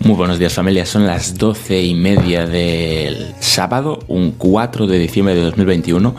Muy 0.00 0.16
buenos 0.16 0.38
días 0.38 0.52
familia, 0.52 0.84
son 0.84 1.06
las 1.06 1.38
doce 1.38 1.82
y 1.82 1.94
media 1.94 2.46
del 2.46 3.34
sábado, 3.40 4.00
un 4.08 4.32
4 4.32 4.86
de 4.86 4.98
diciembre 4.98 5.34
de 5.34 5.40
2021. 5.42 6.14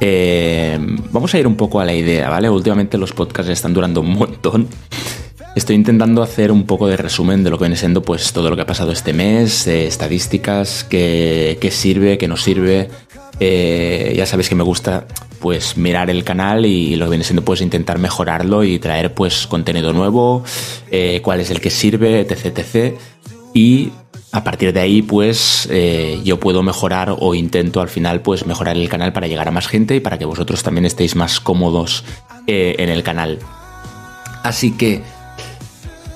Eh, 0.00 0.78
vamos 1.10 1.34
a 1.34 1.38
ir 1.38 1.46
un 1.46 1.56
poco 1.56 1.80
a 1.80 1.84
la 1.84 1.92
idea, 1.92 2.28
¿vale? 2.28 2.48
Últimamente 2.50 2.98
los 2.98 3.12
podcasts 3.12 3.50
están 3.50 3.74
durando 3.74 4.00
un 4.00 4.10
montón. 4.10 4.68
Estoy 5.56 5.74
intentando 5.74 6.22
hacer 6.22 6.52
un 6.52 6.66
poco 6.66 6.86
de 6.86 6.98
resumen 6.98 7.42
de 7.42 7.48
lo 7.48 7.56
que 7.56 7.64
viene 7.64 7.76
siendo 7.76 8.02
pues 8.02 8.32
todo 8.34 8.50
lo 8.50 8.56
que 8.56 8.62
ha 8.62 8.66
pasado 8.66 8.92
este 8.92 9.14
mes, 9.14 9.66
eh, 9.66 9.86
estadísticas, 9.86 10.84
qué, 10.84 11.68
sirve, 11.72 12.18
qué 12.18 12.28
no 12.28 12.36
sirve. 12.36 12.90
Eh, 13.38 14.14
ya 14.16 14.26
sabéis 14.26 14.48
que 14.48 14.54
me 14.54 14.62
gusta 14.62 15.06
pues 15.40 15.76
mirar 15.76 16.08
el 16.08 16.24
canal 16.24 16.64
y 16.64 16.96
lo 16.96 17.04
que 17.04 17.10
viene 17.10 17.24
siendo 17.24 17.44
pues 17.44 17.60
intentar 17.60 17.98
mejorarlo 17.98 18.64
y 18.64 18.78
traer 18.78 19.12
pues 19.12 19.46
contenido 19.46 19.92
nuevo, 19.92 20.42
cuál 21.22 21.40
es 21.40 21.50
el 21.50 21.60
que 21.60 21.68
sirve, 21.70 22.20
etc, 22.20 22.58
etc 22.58 22.98
y 23.56 23.90
a 24.32 24.44
partir 24.44 24.74
de 24.74 24.80
ahí 24.80 25.00
pues 25.00 25.66
eh, 25.70 26.20
yo 26.22 26.38
puedo 26.38 26.62
mejorar 26.62 27.16
o 27.18 27.34
intento 27.34 27.80
al 27.80 27.88
final 27.88 28.20
pues 28.20 28.44
mejorar 28.44 28.76
el 28.76 28.86
canal 28.90 29.14
para 29.14 29.28
llegar 29.28 29.48
a 29.48 29.50
más 29.50 29.66
gente 29.66 29.96
y 29.96 30.00
para 30.00 30.18
que 30.18 30.26
vosotros 30.26 30.62
también 30.62 30.84
estéis 30.84 31.16
más 31.16 31.40
cómodos 31.40 32.04
eh, 32.46 32.76
en 32.78 32.90
el 32.90 33.02
canal. 33.02 33.38
Así 34.42 34.72
que, 34.72 35.02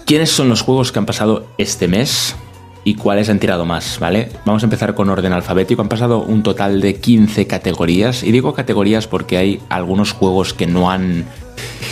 ¿quiénes 0.04 0.30
son 0.30 0.50
los 0.50 0.60
juegos 0.60 0.92
que 0.92 0.98
han 0.98 1.06
pasado 1.06 1.46
este 1.56 1.88
mes? 1.88 2.37
Y 2.84 2.94
cuáles 2.94 3.28
han 3.28 3.38
tirado 3.38 3.64
más, 3.64 3.98
¿vale? 3.98 4.30
Vamos 4.44 4.62
a 4.62 4.66
empezar 4.66 4.94
con 4.94 5.10
orden 5.10 5.32
alfabético. 5.32 5.82
Han 5.82 5.88
pasado 5.88 6.20
un 6.20 6.42
total 6.42 6.80
de 6.80 6.96
15 6.96 7.46
categorías. 7.46 8.22
Y 8.22 8.32
digo 8.32 8.54
categorías 8.54 9.06
porque 9.06 9.36
hay 9.36 9.60
algunos 9.68 10.12
juegos 10.12 10.54
que 10.54 10.66
no 10.66 10.90
han. 10.90 11.26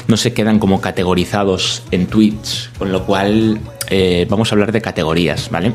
no 0.07 0.17
se 0.17 0.33
quedan 0.33 0.59
como 0.59 0.81
categorizados 0.81 1.83
en 1.91 2.07
Twitch. 2.07 2.71
Con 2.79 2.91
lo 2.93 3.05
cual 3.05 3.61
eh, 3.91 4.27
vamos 4.31 4.51
a 4.51 4.55
hablar 4.55 4.73
de 4.73 4.81
categorías, 4.81 5.51
¿vale? 5.51 5.73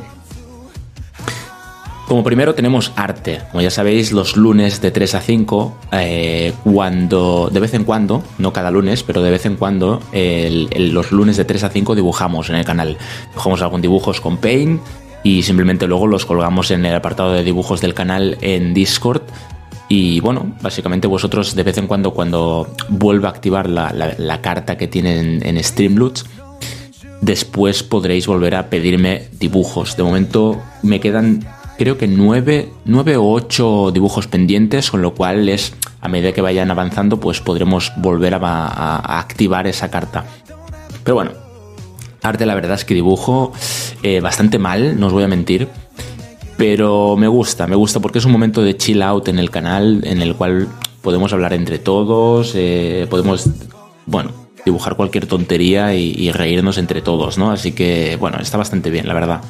Como 2.08 2.24
primero 2.24 2.54
tenemos 2.56 2.92
arte. 2.96 3.42
Como 3.52 3.62
ya 3.62 3.72
sabéis, 3.72 4.12
los 4.12 4.36
lunes 4.36 4.82
de 4.82 4.92
3 4.92 5.16
a 5.16 5.22
5, 5.22 5.78
eh, 5.94 6.54
cuando 6.64 7.50
de 7.52 7.60
vez 7.60 7.74
en 7.76 7.86
cuando, 7.86 8.24
no 8.40 8.52
cada 8.52 8.72
lunes, 8.72 9.04
pero 9.04 9.22
de 9.22 9.32
vez 9.32 9.46
en 9.46 9.56
cuando, 9.56 10.02
los 10.12 11.12
lunes 11.12 11.38
de 11.38 11.46
3 11.46 11.64
a 11.64 11.70
5 11.70 11.96
dibujamos 11.96 12.50
en 12.50 12.56
el 12.56 12.66
canal. 12.66 12.98
Dibujamos 13.30 13.62
algún 13.62 13.82
dibujos 13.82 14.20
con 14.20 14.38
Paint 14.38 14.82
y 15.24 15.44
simplemente 15.44 15.88
luego 15.88 16.08
los 16.08 16.26
colgamos 16.26 16.70
en 16.72 16.86
el 16.86 16.94
apartado 16.94 17.32
de 17.32 17.44
dibujos 17.44 17.82
del 17.82 17.94
canal 17.94 18.38
en 18.42 18.74
Discord. 18.74 19.24
Y 19.88 20.20
bueno, 20.20 20.54
básicamente 20.62 21.08
vosotros 21.08 21.56
de 21.56 21.64
vez 21.64 21.78
en 21.78 21.88
cuando, 21.88 22.12
cuando 22.12 22.74
vuelva 22.90 23.30
a 23.30 23.32
activar 23.32 23.70
la, 23.70 24.42
carta 24.42 24.78
que 24.78 24.88
tienen 24.88 25.42
en, 25.44 25.64
Streamloots, 25.64 26.26
después 27.22 27.84
podréis 27.84 28.28
volver 28.28 28.56
a 28.56 28.70
pedirme 28.70 29.30
dibujos. 29.40 29.96
De 29.96 30.04
momento 30.04 30.62
me 30.82 31.00
quedan 31.00 31.46
creo 31.78 31.98
que 31.98 32.08
nueve, 32.08 32.70
o 33.18 33.34
ocho 33.34 33.92
dibujos 33.92 34.28
pendientes, 34.28 34.92
con 34.92 35.02
lo 35.02 35.14
cual 35.14 35.50
es 35.50 35.74
a 36.02 36.08
medida 36.08 36.34
que 36.34 36.42
vayan 36.42 36.70
avanzando, 36.70 37.20
pues 37.20 37.40
podremos 37.40 37.92
volver 37.98 38.34
a, 38.36 39.20
activar 39.20 39.68
esa 39.68 39.90
carta. 39.90 40.26
Pero 41.04 41.16
bueno, 41.16 41.32
arte 42.24 42.46
la 42.46 42.56
verdad 42.56 42.76
es 42.76 42.86
que 42.86 42.94
dibujo 42.94 43.54
eh, 44.02 44.20
bastante 44.20 44.58
mal, 44.58 45.00
no 45.00 45.08
os 45.08 45.14
voy 45.14 45.24
a 45.24 45.28
mentir. 45.28 45.68
Pero 46.58 47.18
me 47.18 47.28
gusta, 47.28 47.68
me 47.68 47.76
gusta 47.76 48.00
porque 48.00 48.20
es 48.20 48.26
un 48.26 48.32
momento 48.32 48.62
de 48.62 48.78
chill 48.78 49.02
out 49.02 49.28
en 49.28 49.40
el 49.40 49.50
canal 49.50 50.02
en 50.06 50.22
el 50.22 50.36
cual 50.36 50.68
podemos 51.02 51.34
hablar 51.34 51.54
entre 51.54 51.80
todos, 51.80 52.54
eh, 52.56 53.08
podemos, 53.10 53.50
bueno, 54.06 54.32
dibujar 54.66 54.96
cualquier 54.96 55.28
tontería 55.28 55.94
y, 55.94 56.32
reírnos 56.32 56.78
entre 56.78 57.02
todos, 57.02 57.38
¿no? 57.38 57.52
Así 57.52 57.74
que, 57.74 58.18
bueno, 58.20 58.38
está 58.40 58.58
bastante 58.58 58.90
bien, 58.90 59.08
la 59.08 59.14
verdad. 59.14 59.42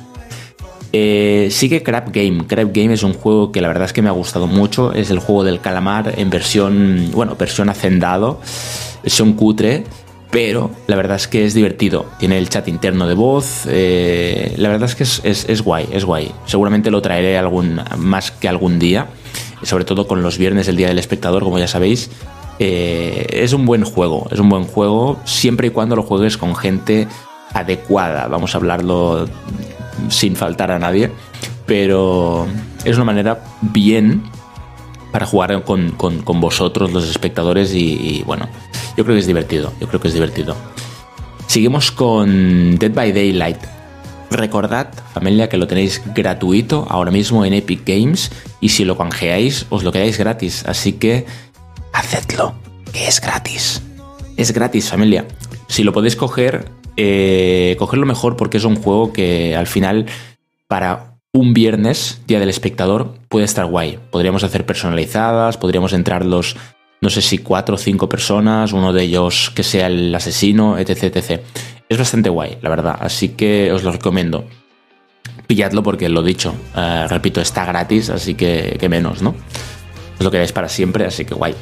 Eh, 0.91 1.49
sigue 1.51 1.83
Crab 1.83 2.11
Game. 2.11 2.45
Crab 2.47 2.71
Game 2.73 2.93
es 2.93 3.03
un 3.03 3.13
juego 3.13 3.51
que 3.51 3.61
la 3.61 3.67
verdad 3.67 3.85
es 3.85 3.93
que 3.93 4.01
me 4.01 4.09
ha 4.09 4.13
gustado 4.13 4.47
mucho. 4.47 4.93
Es 4.93 5.09
el 5.09 5.19
juego 5.19 5.43
del 5.43 5.59
calamar 5.59 6.13
en 6.17 6.29
versión, 6.29 7.09
bueno, 7.13 7.35
versión 7.35 7.69
hacendado, 7.69 8.41
versión 9.03 9.33
cutre, 9.33 9.85
pero 10.33 10.71
la 10.87 10.95
verdad 10.95 11.15
es 11.15 11.27
que 11.27 11.45
es 11.45 11.53
divertido. 11.53 12.07
Tiene 12.17 12.39
el 12.39 12.49
chat 12.49 12.67
interno 12.67 13.07
de 13.07 13.13
voz. 13.13 13.67
Eh, 13.67 14.55
la 14.57 14.69
verdad 14.69 14.89
es 14.89 14.95
que 14.95 15.03
es, 15.29 15.61
guay, 15.61 15.87
es 15.93 16.03
guay. 16.03 16.31
Seguramente 16.47 16.89
lo 16.89 17.03
traeré 17.03 17.37
algún, 17.37 17.79
más 17.97 18.31
que 18.31 18.49
algún 18.49 18.79
día, 18.79 19.07
sobre 19.61 19.85
todo 19.85 20.07
con 20.07 20.23
los 20.23 20.39
viernes, 20.39 20.67
el 20.67 20.75
día 20.75 20.87
del 20.87 20.97
espectador, 20.97 21.43
como 21.43 21.59
ya 21.59 21.67
sabéis. 21.67 22.09
Eh, 22.57 23.27
es 23.29 23.53
un 23.53 23.67
buen 23.67 23.83
juego, 23.83 24.27
es 24.31 24.39
un 24.39 24.49
buen 24.49 24.63
juego 24.63 25.19
siempre 25.23 25.67
y 25.67 25.69
cuando 25.69 25.95
lo 25.95 26.01
juegues 26.01 26.37
con 26.37 26.55
gente 26.55 27.07
adecuada, 27.53 28.27
vamos 28.27 28.55
a 28.55 28.57
hablarlo 28.57 29.27
sin 30.09 30.35
faltar 30.35 30.71
a 30.71 30.79
nadie, 30.79 31.11
pero 31.67 32.47
es 32.85 32.95
una 32.95 33.05
manera 33.05 33.43
bien 33.61 34.23
para 35.13 35.27
jugar 35.27 35.63
con, 35.63 35.95
vosotros 36.41 36.91
los 36.91 37.07
espectadores 37.07 37.71
y, 37.75 38.23
bueno, 38.25 38.49
yo 38.97 39.03
creo 39.03 39.15
que 39.15 39.19
es 39.19 39.27
divertido, 39.27 39.71
yo 39.79 39.87
creo 39.87 40.01
que 40.01 40.07
es 40.07 40.13
divertido. 40.15 40.55
Seguimos 41.45 41.91
con 41.91 42.79
Dead 42.79 42.91
by 42.91 43.13
Daylight. 43.13 43.59
Recordad, 44.31 44.91
familia, 45.13 45.49
que 45.49 45.57
lo 45.57 45.67
tenéis 45.67 46.01
gratuito 46.15 46.87
ahora 46.89 47.11
mismo 47.11 47.45
en 47.45 47.53
Epic 47.53 47.83
Games 47.85 48.31
y 48.59 48.69
si 48.69 48.85
lo 48.85 48.97
canjeáis 48.97 49.67
os 49.69 49.83
lo 49.83 49.91
quedáis 49.91 50.17
gratis, 50.17 50.65
así 50.65 50.93
que 50.93 51.27
hacedlo, 51.93 52.55
que 52.91 53.07
es 53.07 53.21
gratis. 53.21 53.83
Es 54.35 54.51
gratis, 54.51 54.89
familia. 54.89 55.27
Si 55.67 55.83
lo 55.83 55.93
podéis 55.93 56.15
coger, 56.15 56.71
eh, 56.97 57.75
cogerlo 57.77 58.07
mejor 58.07 58.35
porque 58.35 58.57
es 58.57 58.63
un 58.63 58.77
juego 58.77 59.13
que 59.13 59.55
al 59.55 59.67
final, 59.67 60.07
para 60.67 61.12
un 61.35 61.55
viernes, 61.55 62.21
Día 62.27 62.39
del 62.39 62.49
Espectador, 62.49 63.15
puede 63.27 63.45
estar 63.45 63.65
guay. 63.65 63.97
Podríamos 64.11 64.43
hacer 64.43 64.67
personalizadas, 64.67 65.57
podríamos 65.57 65.91
entrar 65.93 66.23
los, 66.23 66.55
no 67.01 67.09
sé 67.09 67.23
si 67.23 67.39
cuatro 67.39 67.73
o 67.73 67.77
cinco 67.79 68.07
personas, 68.07 68.71
uno 68.71 68.93
de 68.93 69.03
ellos 69.03 69.51
que 69.55 69.63
sea 69.63 69.87
el 69.87 70.13
asesino, 70.13 70.77
etc, 70.77 71.15
etc. 71.15 71.41
Es 71.89 71.97
bastante 71.97 72.29
guay, 72.29 72.59
la 72.61 72.69
verdad. 72.69 72.97
Así 72.99 73.29
que 73.29 73.71
os 73.71 73.83
lo 73.83 73.91
recomiendo. 73.91 74.45
Pilladlo 75.47 75.81
porque 75.81 76.07
lo 76.07 76.21
dicho, 76.21 76.53
eh, 76.75 77.07
repito, 77.09 77.41
está 77.41 77.65
gratis, 77.65 78.11
así 78.11 78.35
que, 78.35 78.77
que 78.79 78.87
menos, 78.87 79.23
¿no? 79.23 79.33
Es 80.17 80.23
lo 80.23 80.29
que 80.29 80.37
veis 80.37 80.51
para 80.51 80.69
siempre, 80.69 81.05
así 81.05 81.25
que 81.25 81.33
guay. 81.33 81.55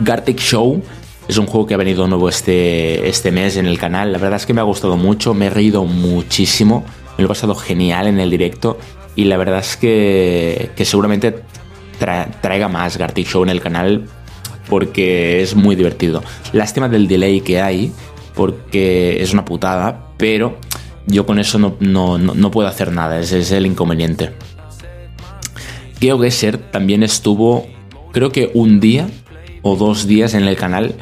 Gartic 0.00 0.38
Show 0.38 0.82
es 1.28 1.38
un 1.38 1.46
juego 1.46 1.68
que 1.68 1.74
ha 1.74 1.76
venido 1.76 2.08
nuevo 2.08 2.28
este, 2.28 3.08
este 3.08 3.30
mes 3.30 3.56
en 3.56 3.66
el 3.66 3.78
canal. 3.78 4.10
La 4.10 4.18
verdad 4.18 4.38
es 4.38 4.46
que 4.46 4.54
me 4.54 4.60
ha 4.60 4.64
gustado 4.64 4.96
mucho, 4.96 5.34
me 5.34 5.46
he 5.46 5.50
reído 5.50 5.84
muchísimo, 5.84 6.84
me 7.20 7.24
lo 7.24 7.26
he 7.26 7.28
pasado 7.28 7.54
genial 7.54 8.06
en 8.06 8.18
el 8.18 8.30
directo 8.30 8.78
y 9.14 9.24
la 9.24 9.36
verdad 9.36 9.58
es 9.58 9.76
que, 9.76 10.70
seguramente 10.84 11.42
traiga 12.40 12.68
más 12.68 12.96
Gartic 12.96 13.28
Show 13.28 13.42
en 13.42 13.50
el 13.50 13.60
canal 13.60 14.06
porque 14.70 15.42
es 15.42 15.54
muy 15.54 15.76
divertido. 15.76 16.22
Lástima 16.54 16.88
del 16.88 17.08
delay 17.08 17.42
que 17.42 17.60
hay 17.60 17.92
porque 18.34 19.22
es 19.22 19.34
una 19.34 19.44
putada, 19.44 20.14
pero 20.16 20.56
yo 21.06 21.26
con 21.26 21.38
eso 21.38 21.58
no, 21.58 22.50
puedo 22.50 22.68
hacer 22.68 22.90
nada, 22.90 23.20
ese 23.20 23.40
es 23.40 23.52
el 23.52 23.66
inconveniente. 23.66 24.32
GeoGuessr 26.00 26.56
también 26.56 27.02
estuvo, 27.02 27.66
creo 28.12 28.32
que 28.32 28.50
un 28.54 28.80
día 28.80 29.10
o 29.60 29.76
dos 29.76 30.06
días 30.06 30.32
en 30.32 30.44
el 30.44 30.56
canal. 30.56 30.94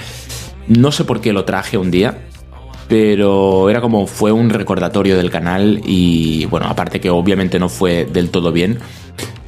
No 0.66 0.90
sé 0.90 1.04
por 1.04 1.20
qué 1.20 1.32
lo 1.32 1.44
traje 1.44 1.78
un 1.78 1.92
día, 1.92 2.27
pero 2.88 3.68
era 3.68 3.80
como 3.80 4.06
fue 4.06 4.32
un 4.32 4.50
recordatorio 4.50 5.16
del 5.16 5.30
canal 5.30 5.80
y 5.84 6.46
bueno, 6.46 6.66
aparte 6.66 7.00
que 7.00 7.10
obviamente 7.10 7.58
no 7.58 7.68
fue 7.68 8.06
del 8.06 8.30
todo 8.30 8.50
bien, 8.50 8.78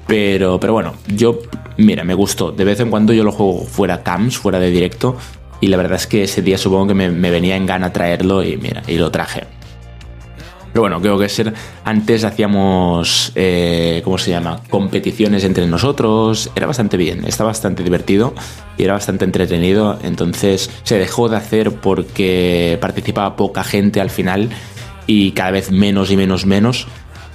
pero, 0.07 0.61
pero 0.61 0.73
bueno, 0.73 0.95
yo, 1.09 1.39
mira, 1.77 2.05
me 2.05 2.15
gustó. 2.15 2.53
De 2.53 2.65
vez 2.65 2.81
en 2.81 2.91
cuando 2.91 3.13
yo 3.13 3.25
lo 3.25 3.33
juego 3.33 3.65
fuera 3.65 4.03
cams, 4.03 4.37
fuera 4.37 4.59
de 4.59 4.71
directo, 4.71 5.17
y 5.61 5.69
la 5.69 5.77
verdad 5.77 5.97
es 5.97 6.07
que 6.07 6.25
ese 6.25 6.43
día 6.43 6.59
supongo 6.59 6.89
que 6.89 6.95
me, 6.95 7.11
me 7.11 7.31
venía 7.31 7.57
en 7.57 7.67
gana 7.67 7.93
traerlo 7.93 8.43
y 8.43 8.57
mira, 8.57 8.83
y 8.87 8.97
lo 8.97 9.11
traje. 9.11 9.60
Pero 10.73 10.83
bueno, 10.83 11.01
creo 11.01 11.19
que 11.19 11.29
ser. 11.29 11.53
Antes 11.85 12.25
hacíamos. 12.25 13.33
Eh, 13.35 14.01
¿Cómo 14.05 14.19
se 14.19 14.31
llama? 14.31 14.61
Competiciones 14.71 15.45
entre 15.45 15.67
nosotros. 15.67 16.51
Era 16.55 16.67
bastante 16.67 16.97
bien, 16.97 17.25
está 17.25 17.45
bastante 17.45 17.83
divertido 17.83 18.35
y 18.79 18.85
era 18.85 18.95
bastante 18.95 19.25
entretenido. 19.25 19.99
Entonces 20.03 20.71
se 20.85 20.99
dejó 20.99 21.29
de 21.29 21.37
hacer 21.37 21.73
porque 21.73 22.79
participaba 22.81 23.37
poca 23.37 23.65
gente 23.65 24.01
al 24.01 24.11
final 24.11 24.51
y 25.07 25.33
cada 25.33 25.51
vez 25.51 25.73
menos 25.73 26.11
y 26.11 26.17
menos 26.17 26.47
menos. 26.47 26.87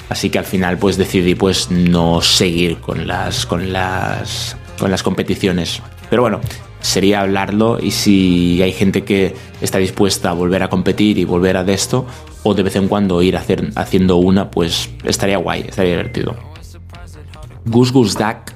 Así 0.08 0.30
que 0.30 0.40
al 0.40 0.46
final 0.46 0.78
pues 0.78 0.98
decidí 0.98 1.36
pues 1.36 1.72
no 1.72 2.22
seguir 2.22 2.78
con 2.78 3.06
las. 3.06 3.46
con 3.46 3.74
las. 3.74 4.56
con 4.80 4.92
las 4.92 5.04
competiciones. 5.04 5.82
Pero 6.10 6.22
bueno, 6.22 6.40
sería 6.86 7.22
hablarlo 7.22 7.80
y 7.82 7.92
si 7.92 8.62
hay 8.62 8.72
gente 8.72 9.04
que 9.04 9.34
está 9.62 9.78
dispuesta 9.80 10.30
a 10.30 10.34
volver 10.34 10.64
a 10.64 10.70
competir 10.70 11.18
y 11.18 11.26
volver 11.26 11.58
a 11.58 11.64
de 11.64 11.74
esto, 11.74 12.06
o 12.44 12.54
de 12.54 12.64
vez 12.64 12.76
en 12.76 12.88
cuando 12.88 13.22
ir 13.22 13.38
hacer, 13.38 13.70
haciendo 13.76 14.18
una, 14.18 14.52
pues 14.52 14.90
estaría 15.04 15.38
guay, 15.38 15.66
estaría 15.68 15.92
divertido. 15.92 16.36
Goose 17.66 17.92
Goose 17.92 18.20
Duck, 18.20 18.54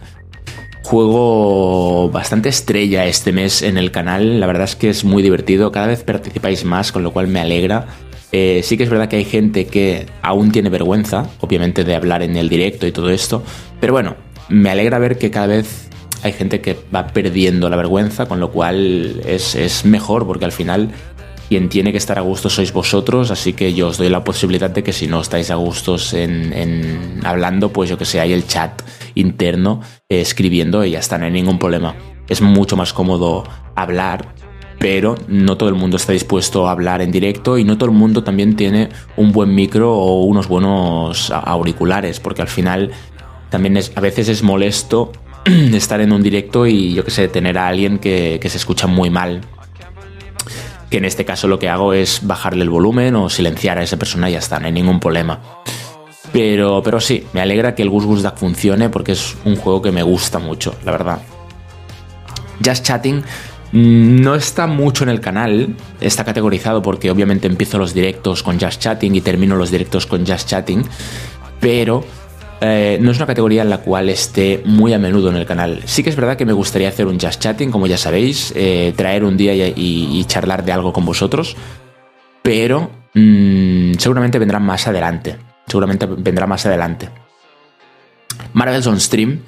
juego 0.84 2.10
bastante 2.12 2.50
estrella 2.50 3.06
este 3.06 3.32
mes 3.32 3.64
en 3.64 3.78
el 3.78 3.92
canal. 3.92 4.40
La 4.40 4.46
verdad 4.46 4.66
es 4.66 4.76
que 4.76 4.90
es 4.90 5.04
muy 5.04 5.24
divertido. 5.24 5.72
Cada 5.72 5.88
vez 5.88 6.04
participáis 6.04 6.64
más, 6.66 6.92
con 6.92 7.04
lo 7.04 7.12
cual 7.12 7.28
me 7.28 7.40
alegra. 7.40 7.88
Eh, 8.32 8.62
sí 8.64 8.78
que 8.78 8.84
es 8.84 8.90
verdad 8.90 9.08
que 9.08 9.16
hay 9.16 9.26
gente 9.26 9.66
que 9.66 10.06
aún 10.22 10.52
tiene 10.52 10.70
vergüenza, 10.70 11.28
obviamente, 11.40 11.84
de 11.84 11.96
hablar 11.96 12.22
en 12.22 12.36
el 12.36 12.48
directo 12.50 12.86
y 12.86 12.92
todo 12.92 13.10
esto. 13.10 13.44
Pero 13.80 13.94
bueno, 13.94 14.16
me 14.50 14.70
alegra 14.70 15.00
ver 15.00 15.18
que 15.18 15.32
cada 15.32 15.48
vez 15.48 15.90
hay 16.24 16.34
gente 16.34 16.62
que 16.62 16.78
va 16.94 17.08
perdiendo 17.08 17.70
la 17.70 17.78
vergüenza, 17.78 18.28
con 18.28 18.40
lo 18.40 18.52
cual 18.52 19.22
es, 19.26 19.56
es 19.56 19.86
mejor, 19.86 20.26
porque 20.26 20.46
al 20.46 20.52
final 20.52 20.92
quien 21.50 21.68
tiene 21.68 21.92
que 21.92 21.98
estar 21.98 22.20
a 22.20 22.22
gusto 22.22 22.48
sois 22.48 22.72
vosotros, 22.72 23.32
así 23.32 23.54
que 23.54 23.74
yo 23.74 23.88
os 23.88 23.98
doy 23.98 24.08
la 24.10 24.24
posibilidad 24.24 24.70
de 24.70 24.84
que 24.84 24.94
si 24.94 25.08
no 25.08 25.20
estáis 25.20 25.50
a 25.50 25.56
gustos 25.56 26.14
en, 26.14 27.22
hablando, 27.24 27.74
pues 27.74 27.90
yo 27.90 27.98
que 27.98 28.06
sé, 28.06 28.20
hay 28.20 28.34
el 28.34 28.46
chat 28.46 28.84
interno 29.16 29.82
eh, 30.10 30.22
escribiendo 30.22 30.86
y 30.86 30.92
ya 30.92 31.00
está, 31.00 31.18
no 31.18 31.26
hay 31.26 31.32
ningún 31.32 31.58
problema. 31.58 31.96
Es 32.28 32.42
mucho 32.42 32.78
más 32.78 32.94
cómodo 32.94 33.46
hablar, 33.74 34.36
pero 34.78 35.16
no 35.28 35.58
todo 35.58 35.70
el 35.70 35.76
mundo 35.76 35.98
está 35.98 36.14
dispuesto 36.14 36.68
a 36.68 36.72
hablar 36.72 37.02
en 37.02 37.12
directo 37.12 37.58
y 37.58 37.64
no 37.64 37.80
todo 37.80 37.90
el 37.90 37.96
mundo 37.96 38.24
también 38.24 38.56
tiene 38.56 38.90
un 39.18 39.32
buen 39.32 39.56
micro 39.56 39.92
o 39.92 40.26
unos 40.26 40.48
buenos 40.48 41.32
auriculares, 41.32 42.20
porque 42.20 42.44
al 42.44 42.48
final 42.48 42.92
también 43.50 43.76
es, 43.76 43.92
a 43.96 44.02
veces 44.02 44.30
es 44.30 44.44
molesto 44.44 45.12
estar 45.74 46.02
en 46.02 46.12
un 46.12 46.22
directo 46.22 46.66
y 46.66 46.94
yo 46.94 47.04
que 47.04 47.12
sé, 47.12 47.28
tener 47.28 47.58
a 47.58 47.68
alguien 47.68 48.00
que, 48.00 48.40
se 48.42 48.58
escucha 48.58 48.88
muy 48.88 49.10
mal 49.10 49.42
que 50.90 50.98
en 50.98 51.06
este 51.06 51.24
caso 51.24 51.48
lo 51.48 51.60
que 51.60 51.70
hago 51.70 51.94
es 51.94 52.26
bajarle 52.26 52.64
el 52.64 52.70
volumen 52.72 53.16
o 53.16 53.30
silenciar 53.30 53.78
a 53.78 53.84
esa 53.84 53.98
persona 53.98 54.30
y 54.30 54.34
ya 54.34 54.40
está, 54.40 54.60
no 54.60 54.66
hay 54.66 54.72
ningún 54.72 55.00
problema. 55.00 55.40
Pero, 56.34 56.82
pero 56.84 57.00
sí, 57.00 57.26
me 57.32 57.42
alegra 57.42 57.76
que 57.76 57.84
el 57.84 57.92
Gus 57.92 58.06
Gus 58.06 58.24
Duck 58.24 58.38
funcione 58.38 58.90
porque 58.90 59.12
es 59.12 59.36
un 59.46 59.56
juego 59.56 59.84
que 59.84 59.92
me 59.92 60.02
gusta 60.02 60.40
mucho, 60.40 60.76
la 60.84 60.92
verdad. 60.92 61.22
Just 62.66 62.86
Chatting 62.86 63.24
no 63.72 64.34
está 64.34 64.66
mucho 64.66 65.04
en 65.04 65.10
el 65.10 65.22
canal, 65.22 65.76
está 66.02 66.26
categorizado 66.26 66.82
porque 66.82 67.12
obviamente 67.12 67.48
empiezo 67.48 67.78
los 67.78 67.94
directos 67.94 68.42
con 68.42 68.60
Just 68.60 68.82
Chatting 68.82 69.16
y 69.16 69.22
termino 69.22 69.56
los 69.56 69.70
directos 69.70 70.08
con 70.08 70.26
Just 70.26 70.50
Chatting, 70.50 70.84
pero 71.60 72.04
eh, 72.62 72.98
no 73.02 73.12
es 73.12 73.18
una 73.18 73.28
categoría 73.28 73.62
en 73.62 73.70
la 73.70 73.80
cual 73.80 74.10
esté 74.10 74.62
muy 74.66 74.94
a 74.94 75.00
menudo 75.00 75.30
en 75.30 75.36
el 75.36 75.46
canal. 75.46 75.82
Sí 75.86 76.04
que 76.04 76.10
es 76.10 76.16
verdad 76.16 76.36
que 76.36 76.46
me 76.46 76.54
gustaría 76.54 76.90
hacer 76.90 77.08
un 77.08 77.20
Just 77.20 77.42
Chatting, 77.42 77.72
como 77.72 77.88
ya 77.88 77.98
sabéis, 77.98 78.54
eh, 78.56 78.94
traer 78.96 79.24
un 79.24 79.38
día 79.38 79.54
y, 79.54 80.24
charlar 80.26 80.66
de 80.66 80.72
algo 80.72 80.92
con 80.92 81.06
vosotros, 81.06 81.56
pero 82.42 82.92
mm, 83.14 83.94
seguramente 83.98 84.40
vendrá 84.40 84.60
más 84.60 84.88
adelante. 84.88 85.38
Seguramente 85.68 86.06
vendrá 86.06 86.48
más 86.48 86.66
adelante. 86.66 87.10
Marvel's 88.54 88.88
on 88.88 89.00
Stream. 89.00 89.42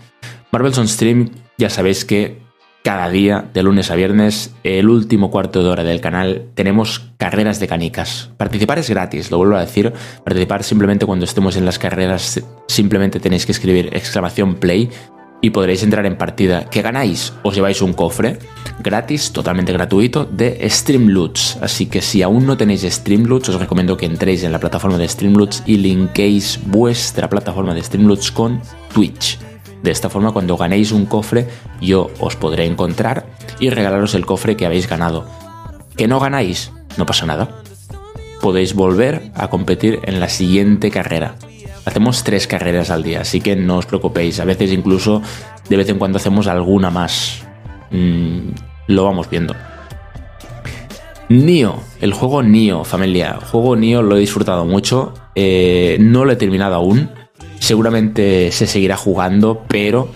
Marvel's 0.51 0.77
on 0.77 0.87
Stream, 0.87 1.31
ya 1.57 1.69
sabéis 1.69 2.05
que 2.05 2.41
cada 2.83 3.09
día, 3.09 3.45
de 3.53 3.61
lunes 3.61 3.91
a 3.91 3.95
viernes, 3.95 4.55
el 4.63 4.89
último 4.89 5.29
cuarto 5.29 5.63
de 5.63 5.69
hora 5.69 5.83
del 5.83 6.01
canal, 6.01 6.47
tenemos 6.55 7.11
carreras 7.17 7.59
de 7.59 7.67
canicas. 7.67 8.31
Participar 8.37 8.79
es 8.79 8.89
gratis, 8.89 9.29
lo 9.29 9.37
vuelvo 9.37 9.55
a 9.55 9.61
decir. 9.61 9.93
Participar 10.23 10.63
simplemente 10.63 11.05
cuando 11.05 11.25
estemos 11.25 11.55
en 11.57 11.65
las 11.65 11.77
carreras, 11.77 12.43
simplemente 12.71 13.19
tenéis 13.19 13.45
que 13.45 13.51
escribir 13.51 13.89
exclamación 13.93 14.55
play 14.55 14.89
y 15.41 15.49
podréis 15.49 15.83
entrar 15.83 16.05
en 16.05 16.17
partida. 16.17 16.65
¿Qué 16.69 16.81
ganáis? 16.81 17.33
Os 17.43 17.55
lleváis 17.55 17.81
un 17.81 17.93
cofre 17.93 18.37
gratis, 18.79 19.31
totalmente 19.31 19.73
gratuito, 19.73 20.25
de 20.25 20.69
Streamloots. 20.69 21.57
Así 21.61 21.87
que 21.87 22.01
si 22.01 22.21
aún 22.21 22.45
no 22.45 22.57
tenéis 22.57 22.83
Streamloots, 22.83 23.49
os 23.49 23.59
recomiendo 23.59 23.97
que 23.97 24.05
entréis 24.05 24.43
en 24.43 24.51
la 24.51 24.59
plataforma 24.59 24.97
de 24.97 25.07
Streamloots 25.07 25.63
y 25.65 25.77
linkéis 25.77 26.59
vuestra 26.65 27.29
plataforma 27.29 27.73
de 27.73 27.83
Streamloots 27.83 28.31
con 28.31 28.61
Twitch. 28.93 29.39
De 29.81 29.89
esta 29.89 30.09
forma, 30.09 30.31
cuando 30.31 30.57
ganéis 30.57 30.91
un 30.91 31.07
cofre, 31.07 31.47
yo 31.81 32.11
os 32.19 32.35
podré 32.35 32.65
encontrar 32.65 33.25
y 33.59 33.71
regalaros 33.71 34.13
el 34.13 34.27
cofre 34.27 34.55
que 34.55 34.67
habéis 34.67 34.87
ganado. 34.87 35.25
¿Que 35.97 36.07
no 36.07 36.19
ganáis? 36.19 36.71
No 36.97 37.07
pasa 37.07 37.25
nada. 37.25 37.49
Podéis 38.41 38.75
volver 38.75 39.31
a 39.35 39.49
competir 39.49 39.99
en 40.03 40.19
la 40.19 40.29
siguiente 40.29 40.91
carrera. 40.91 41.35
Hacemos 41.85 42.23
tres 42.23 42.47
carreras 42.47 42.89
al 42.91 43.03
día, 43.03 43.21
así 43.21 43.41
que 43.41 43.55
no 43.55 43.77
os 43.77 43.85
preocupéis. 43.85 44.39
A 44.39 44.45
veces 44.45 44.71
incluso 44.71 45.21
de 45.69 45.77
vez 45.77 45.89
en 45.89 45.97
cuando 45.97 46.17
hacemos 46.17 46.47
alguna 46.47 46.89
más. 46.89 47.43
Mm, 47.91 48.49
lo 48.87 49.03
vamos 49.03 49.29
viendo. 49.29 49.55
Nio, 51.29 51.75
el 52.01 52.13
juego 52.13 52.43
Nio, 52.43 52.83
familia. 52.83 53.39
Juego 53.51 53.75
Nio 53.75 54.01
lo 54.01 54.17
he 54.17 54.19
disfrutado 54.19 54.65
mucho. 54.65 55.13
Eh, 55.35 55.97
no 55.99 56.25
lo 56.25 56.33
he 56.33 56.35
terminado 56.35 56.75
aún 56.75 57.09
seguramente 57.61 58.51
se 58.51 58.67
seguirá 58.67 58.97
jugando, 58.97 59.63
pero 59.67 60.09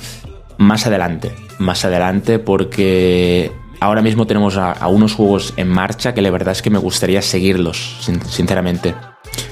más 0.57 0.87
adelante, 0.87 1.31
más 1.59 1.85
adelante 1.85 2.39
porque 2.39 3.51
ahora 3.79 4.01
mismo 4.01 4.25
tenemos 4.25 4.57
a, 4.57 4.87
unos 4.87 5.13
juegos 5.13 5.53
en 5.55 5.69
marcha 5.69 6.13
que 6.13 6.21
la 6.21 6.31
verdad 6.31 6.53
es 6.53 6.61
que 6.61 6.71
me 6.71 6.79
gustaría 6.79 7.21
seguirlos, 7.21 7.97
sinceramente. 8.27 8.95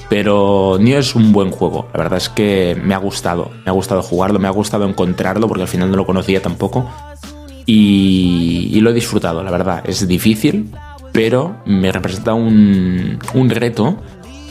Pero 0.08 0.76
Nio 0.80 0.98
es 0.98 1.14
un 1.14 1.32
buen 1.32 1.50
juego, 1.50 1.88
la 1.92 1.98
verdad 1.98 2.18
es 2.18 2.28
que 2.28 2.76
me 2.82 2.94
ha 2.94 2.98
gustado, 2.98 3.50
me 3.64 3.70
ha 3.70 3.72
gustado 3.72 4.02
jugarlo, 4.02 4.38
me 4.38 4.48
ha 4.48 4.50
gustado 4.50 4.86
encontrarlo 4.86 5.48
porque 5.48 5.62
al 5.62 5.68
final 5.68 5.90
no 5.90 5.96
lo 5.96 6.06
conocía 6.06 6.42
tampoco. 6.42 6.88
Y, 7.66 8.78
lo 8.80 8.90
he 8.90 8.92
disfrutado, 8.92 9.42
la 9.42 9.50
verdad. 9.50 9.82
Es 9.86 10.06
difícil, 10.06 10.70
pero 11.12 11.56
me 11.64 11.90
representa 11.90 12.34
un, 12.34 13.18
un 13.32 13.50
reto 13.50 13.96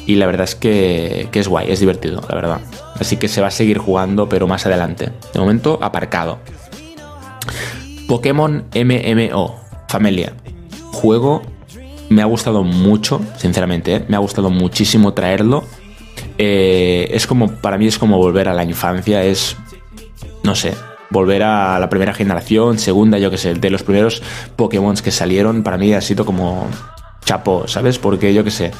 y 0.06 0.16
la 0.16 0.26
verdad 0.26 0.44
es 0.44 0.56
que, 0.56 1.30
es 1.32 1.48
guay, 1.48 1.72
es 1.72 1.80
divertido, 1.80 2.22
la 2.28 2.36
verdad. 2.36 2.62
Así 3.00 3.18
que 3.18 3.28
se 3.28 3.42
va 3.42 3.48
a 3.48 3.52
seguir 3.52 3.78
jugando, 3.78 4.28
pero 4.28 4.48
más 4.48 4.66
adelante. 4.66 5.12
De 5.34 5.40
momento, 5.40 5.80
aparcado. 5.82 6.40
Pokémon 8.08 8.66
MMO, 8.76 9.56
familia. 9.88 10.34
Juego, 10.92 11.42
me 12.13 12.21
ha 12.21 12.25
gustado 12.25 12.63
mucho, 12.63 13.21
sinceramente, 13.38 13.95
¿eh? 13.95 14.06
me 14.07 14.15
ha 14.15 14.19
gustado 14.19 14.50
muchísimo 14.50 15.13
traerlo. 15.13 15.63
Eh, 16.38 17.10
es 17.12 17.27
como, 17.27 17.51
para 17.56 17.77
mí 17.77 17.88
es 17.88 17.98
como 17.98 18.18
volver 18.18 18.48
a 18.48 18.54
la 18.54 18.63
infancia, 18.63 19.24
es, 19.24 19.57
no 20.44 20.56
sé, 20.56 20.74
volver 21.10 21.44
a 21.44 21.80
la 21.80 21.89
primera 21.89 22.13
generación, 22.13 22.80
segunda, 22.80 23.18
yo 23.18 23.30
que 23.30 23.38
sé, 23.38 23.54
de 23.54 23.69
los 23.69 23.83
primeros 23.83 24.21
Pokémon 24.56 24.95
que 24.95 25.12
salieron, 25.12 25.63
para 25.63 25.77
mí 25.77 25.94
ha 25.94 26.01
sido 26.01 26.25
como 26.25 26.68
chapo, 27.25 27.68
¿sabes? 27.68 28.00
Porque 28.00 28.33
yo 28.33 28.44
que 28.44 28.51
sé, 28.51 28.71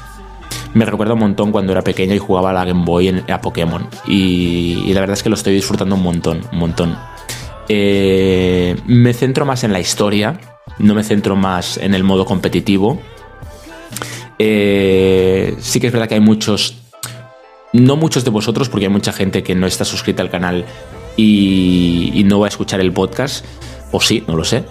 me 0.74 0.86
recuerda 0.86 1.14
un 1.14 1.20
montón 1.20 1.52
cuando 1.52 1.72
era 1.72 1.84
pequeño 1.84 2.16
y 2.16 2.20
jugaba 2.20 2.50
a 2.50 2.54
la 2.54 2.66
Game 2.66 2.86
Boy 2.86 3.24
a 3.30 3.42
Pokémon. 3.42 3.88
Y, 4.08 4.92
la 4.94 5.02
verdad 5.02 5.14
es 5.14 5.24
que 5.24 5.30
lo 5.30 5.36
estoy 5.36 5.54
disfrutando 5.54 5.96
un 5.96 6.04
montón, 6.04 6.42
un 6.52 6.60
montón. 6.60 6.98
Eh, 7.70 8.76
me 8.88 9.14
centro 9.14 9.46
más 9.46 9.64
en 9.64 9.72
la 9.72 9.80
historia, 9.80 10.40
no 10.80 10.96
me 10.96 11.04
centro 11.04 11.36
más 11.36 11.78
en 11.78 11.94
el 11.94 12.04
modo 12.04 12.26
competitivo. 12.26 13.00
Eh, 14.40 15.56
sí 15.60 15.80
que 15.80 15.88
es 15.88 15.94
verdad 15.94 16.08
que 16.08 16.16
hay 16.16 16.22
muchos, 16.22 16.76
no 17.72 17.96
muchos 17.96 18.24
de 18.24 18.30
vosotros, 18.30 18.70
porque 18.70 18.86
hay 18.86 18.92
mucha 18.92 19.14
gente 19.14 19.44
que 19.44 19.56
no 19.56 19.68
está 19.68 19.86
suscrita 19.86 20.22
al 20.22 20.30
canal 20.30 20.66
y, 21.16 22.12
y 22.14 22.24
no 22.24 22.40
va 22.40 22.48
a 22.48 22.50
escuchar 22.50 22.80
el 22.80 22.92
podcast, 22.92 23.46
o 23.92 24.02
sí, 24.02 24.24
no 24.28 24.36
lo 24.36 24.44
sé 24.44 24.64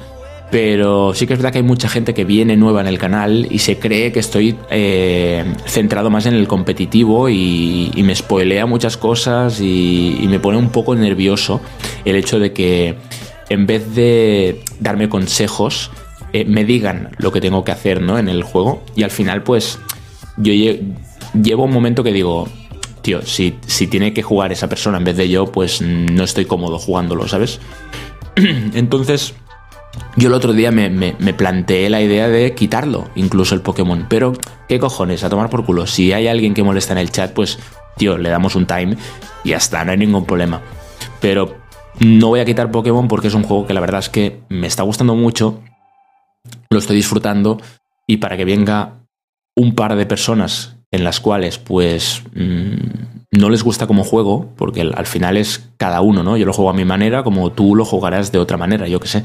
pero 0.53 1.15
sí 1.15 1.27
que 1.27 1.33
es 1.33 1.39
verdad 1.39 1.51
que 1.51 1.59
hay 1.59 1.65
mucha 1.65 1.89
gente 1.89 2.13
que 2.13 2.27
viene 2.27 2.59
nueva 2.59 2.83
en 2.83 2.87
el 2.87 2.99
canal 2.99 3.49
y 3.51 3.61
se 3.61 3.79
cree 3.79 4.13
que 4.13 4.21
estoy 4.21 4.55
eh, 4.71 5.45
centrado 5.65 6.11
más 6.11 6.27
en 6.27 6.35
el 6.35 6.47
competitivo 6.47 7.31
y, 7.31 7.91
me 8.05 8.15
spoilea 8.15 8.67
muchas 8.67 8.99
cosas 8.99 9.61
y, 9.63 10.27
me 10.29 10.39
pone 10.39 10.59
un 10.59 10.69
poco 10.69 10.95
nervioso 10.95 11.63
el 12.05 12.17
hecho 12.17 12.39
de 12.39 12.53
que 12.53 12.97
en 13.49 13.67
vez 13.67 13.95
de 13.95 14.61
darme 14.79 15.09
consejos, 15.09 15.91
eh, 16.33 16.45
me 16.45 16.65
digan 16.65 17.11
lo 17.19 17.33
que 17.33 17.41
tengo 17.41 17.65
que 17.65 17.73
hacer 17.73 18.01
¿no? 18.01 18.19
en 18.19 18.29
el 18.29 18.43
juego 18.43 18.83
y 18.97 19.03
al 19.03 19.11
final 19.11 19.43
pues 19.43 19.79
yo 20.37 20.53
llevo 21.35 21.65
un 21.65 21.73
momento 21.73 22.03
que 22.03 22.13
digo, 22.13 22.49
tío, 23.03 23.23
si, 23.23 23.59
si 23.67 23.87
tiene 23.87 24.13
que 24.13 24.23
jugar 24.23 24.53
esa 24.53 24.69
persona 24.69 24.99
en 24.99 25.05
vez 25.05 25.17
de 25.17 25.29
yo, 25.29 25.47
pues 25.47 25.83
no 25.83 26.25
estoy 26.25 26.45
cómodo 26.47 26.79
jugándolo, 26.79 27.29
¿sabes? 27.29 27.61
Entonces 28.37 29.35
yo 30.17 30.29
el 30.29 30.35
otro 30.35 30.53
día 30.53 30.71
me, 30.71 31.15
planteé 31.35 31.89
la 31.91 32.01
idea 32.01 32.29
de 32.29 32.55
quitarlo, 32.55 33.09
incluso 33.15 33.55
el 33.55 33.63
Pokémon. 33.63 34.07
Pero, 34.09 34.33
¿qué 34.69 34.79
cojones? 34.79 35.25
A 35.25 35.31
tomar 35.31 35.51
por 35.51 35.65
culo. 35.65 35.87
Si 35.87 36.13
hay 36.13 36.29
alguien 36.29 36.55
que 36.55 36.63
molesta 36.63 36.93
en 36.93 36.99
el 36.99 37.11
chat, 37.11 37.33
pues, 37.33 37.59
tío, 37.97 38.19
le 38.19 38.29
damos 38.29 38.55
un 38.55 38.67
time 38.67 38.97
y 39.45 39.51
ya 39.51 39.57
está, 39.57 39.85
no 39.85 39.93
hay 39.93 39.99
ningún 39.99 40.25
problema. 40.25 40.61
Pero 41.21 41.57
no 41.99 42.29
voy 42.29 42.41
a 42.41 42.45
quitar 42.45 42.71
Pokémon 42.71 43.09
porque 43.09 43.29
es 43.29 43.35
un 43.35 43.43
juego 43.43 43.67
que 43.67 43.75
la 43.75 43.81
verdad 43.81 44.01
es 44.01 44.09
que 44.09 44.41
me 44.49 44.67
está 44.67 44.83
gustando 44.83 45.15
mucho, 45.15 45.61
lo 46.73 46.79
estoy 46.79 46.97
disfrutando 46.97 47.61
y 48.07 48.19
para 48.19 48.37
que 48.37 48.45
venga 48.45 49.07
un 49.55 49.75
par 49.75 49.97
de 49.97 50.07
personas 50.07 50.77
en 50.91 51.05
las 51.05 51.21
cuales, 51.21 51.59
pues, 51.59 52.23
mm, 52.35 53.13
no 53.33 53.49
les 53.49 53.63
gusta 53.63 53.87
como 53.87 54.05
juego, 54.05 54.53
porque 54.57 54.83
al 54.83 55.07
final 55.07 55.37
es 55.37 55.71
cada 55.79 56.03
uno, 56.03 56.23
¿no? 56.23 56.37
Yo 56.37 56.45
lo 56.45 56.53
juego 56.53 56.71
a 56.71 56.75
mi 56.75 56.85
manera, 56.85 57.23
como 57.23 57.51
tú 57.53 57.75
lo 57.75 57.85
jugarás 57.85 58.31
de 58.31 58.39
otra 58.39 58.59
manera, 58.59 58.87
yo 58.89 59.01
qué 59.01 59.09
sé. 59.09 59.25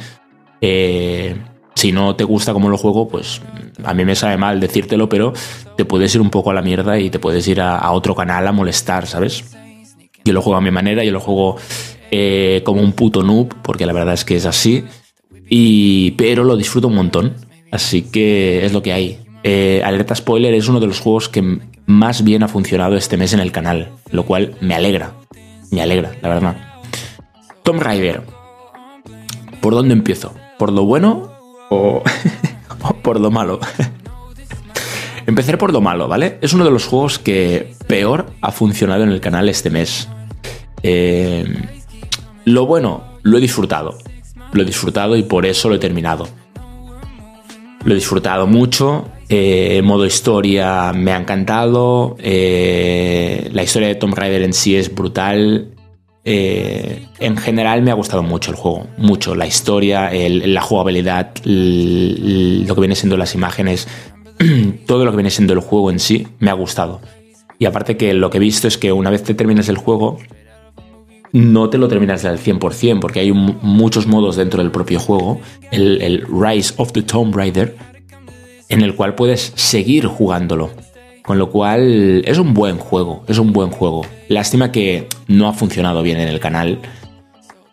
Eh, 0.61 1.35
si 1.75 1.91
no 1.91 2.15
te 2.15 2.23
gusta 2.23 2.53
cómo 2.53 2.69
lo 2.69 2.77
juego, 2.77 3.07
pues 3.07 3.41
a 3.83 3.93
mí 3.93 4.05
me 4.05 4.15
sabe 4.15 4.37
mal 4.37 4.59
decírtelo, 4.59 5.07
pero 5.09 5.33
te 5.75 5.85
puedes 5.85 6.15
ir 6.15 6.21
un 6.21 6.29
poco 6.29 6.49
a 6.49 6.53
la 6.53 6.61
mierda 6.61 6.97
y 6.97 7.09
te 7.09 7.19
puedes 7.19 7.47
ir 7.47 7.61
a, 7.61 7.91
otro 7.91 8.15
canal 8.15 8.47
a 8.47 8.51
molestar, 8.51 9.05
¿sabes? 9.05 9.43
Yo 10.25 10.33
lo 10.33 10.41
juego 10.41 10.57
a 10.57 10.61
mi 10.61 10.71
manera, 10.71 11.03
yo 11.03 11.11
lo 11.11 11.19
juego 11.19 11.57
eh, 12.09 12.61
como 12.65 12.81
un 12.81 12.93
puto 12.93 13.21
noob, 13.21 13.53
porque 13.61 13.85
la 13.85 13.93
verdad 13.93 14.15
es 14.15 14.25
que 14.25 14.37
es 14.37 14.45
así. 14.45 14.85
Y, 15.49 16.11
pero 16.11 16.43
lo 16.43 16.57
disfruto 16.57 16.87
un 16.87 16.95
montón. 16.95 17.35
Así 17.71 18.03
que 18.03 18.65
es 18.65 18.73
lo 18.73 18.81
que 18.81 18.93
hay. 18.93 19.19
Eh, 19.43 19.81
Alerta 19.83 20.15
Spoiler 20.15 20.53
es 20.53 20.67
uno 20.67 20.79
de 20.79 20.87
los 20.87 20.99
juegos 20.99 21.29
que 21.29 21.59
más 21.85 22.23
bien 22.23 22.43
ha 22.43 22.47
funcionado 22.47 22.97
este 22.97 23.17
mes 23.17 23.33
en 23.33 23.39
el 23.39 23.51
canal, 23.51 23.89
lo 24.11 24.25
cual 24.25 24.55
me 24.61 24.75
alegra. 24.75 25.13
Me 25.71 25.81
alegra, 25.81 26.11
la 26.21 26.29
verdad. 26.29 26.57
Tomb 27.63 27.81
Raider. 27.81 28.21
¿Por 29.61 29.73
dónde 29.73 29.93
empiezo? 29.93 30.33
¿Por 30.57 30.71
lo 30.71 30.85
bueno 30.85 31.31
o, 31.69 32.03
por 33.01 33.19
lo 33.19 33.31
malo? 33.31 33.59
Empezaré 35.27 35.57
por 35.57 35.73
lo 35.73 35.81
malo, 35.81 36.07
¿vale? 36.07 36.37
Es 36.41 36.53
uno 36.53 36.63
de 36.63 36.71
los 36.71 36.85
juegos 36.85 37.19
que 37.19 37.73
peor 37.87 38.27
ha 38.41 38.51
funcionado 38.51 39.03
en 39.03 39.09
el 39.09 39.19
canal 39.19 39.49
este 39.49 39.69
mes. 39.69 40.07
Eh, 40.83 41.45
lo 42.45 42.65
bueno, 42.65 43.03
lo 43.23 43.37
he 43.37 43.41
disfrutado. 43.41 43.97
Lo 44.57 44.63
he 44.63 44.65
disfrutado 44.65 45.15
y 45.15 45.21
por 45.21 45.45
eso 45.45 45.69
lo 45.69 45.75
he 45.75 45.77
terminado. 45.77 46.27
Lo 47.83 47.91
he 47.91 47.95
disfrutado 47.95 48.47
mucho. 48.47 49.07
Eh, 49.29 49.83
modo 49.83 50.03
historia 50.03 50.91
me 50.93 51.11
ha 51.11 51.17
encantado. 51.17 52.17
Eh, 52.19 53.51
la 53.53 53.61
historia 53.61 53.87
de 53.87 53.93
Tomb 53.93 54.15
Raider 54.15 54.41
en 54.41 54.53
sí 54.53 54.75
es 54.75 54.93
brutal. 54.93 55.75
Eh, 56.25 57.05
en 57.19 57.37
general 57.37 57.83
me 57.83 57.91
ha 57.91 57.93
gustado 57.93 58.23
mucho 58.23 58.49
el 58.49 58.57
juego, 58.57 58.87
mucho. 58.97 59.35
La 59.35 59.45
historia, 59.45 60.09
la 60.11 60.61
jugabilidad, 60.61 61.35
lo 61.43 62.73
que 62.73 62.81
viene 62.81 62.95
siendo 62.95 63.15
las 63.15 63.35
imágenes, 63.35 63.87
todo 64.87 65.05
lo 65.05 65.11
que 65.11 65.17
viene 65.17 65.29
siendo 65.29 65.53
el 65.53 65.59
juego 65.59 65.91
en 65.91 65.99
sí 65.99 66.27
me 66.39 66.49
ha 66.49 66.53
gustado. 66.53 66.99
Y 67.59 67.65
aparte 67.65 67.95
que 67.95 68.15
lo 68.15 68.31
que 68.31 68.37
he 68.37 68.41
visto 68.41 68.67
es 68.67 68.79
que 68.79 68.91
una 68.91 69.11
vez 69.11 69.21
te 69.21 69.35
terminas 69.35 69.69
el 69.69 69.77
juego, 69.77 70.17
no 71.31 71.69
te 71.69 71.77
lo 71.77 71.87
terminas 71.87 72.25
al 72.25 72.39
100%, 72.39 72.99
porque 72.99 73.19
hay 73.19 73.31
muchos 73.31 74.07
modos 74.07 74.35
dentro 74.35 74.61
del 74.61 74.71
propio 74.71 74.99
juego, 74.99 75.39
el, 75.71 76.25
Rise 76.27 76.73
of 76.77 76.91
the 76.91 77.01
Tomb 77.01 77.35
Raider, 77.35 77.75
en 78.69 78.81
el 78.81 78.95
cual 78.95 79.15
puedes 79.15 79.53
seguir 79.55 80.05
jugándolo. 80.05 80.71
Con 81.23 81.37
lo 81.37 81.49
cual 81.49 82.23
es 82.25 82.37
un 82.37 82.53
buen 82.53 82.77
juego, 82.77 83.25
es 83.27 83.37
un 83.37 83.51
buen 83.51 83.69
juego. 83.69 84.05
Lástima 84.29 84.71
que 84.71 85.07
no 85.27 85.49
ha 85.49 85.53
funcionado 85.53 86.01
bien 86.01 86.19
en 86.19 86.29
el 86.29 86.39
canal. 86.39 86.79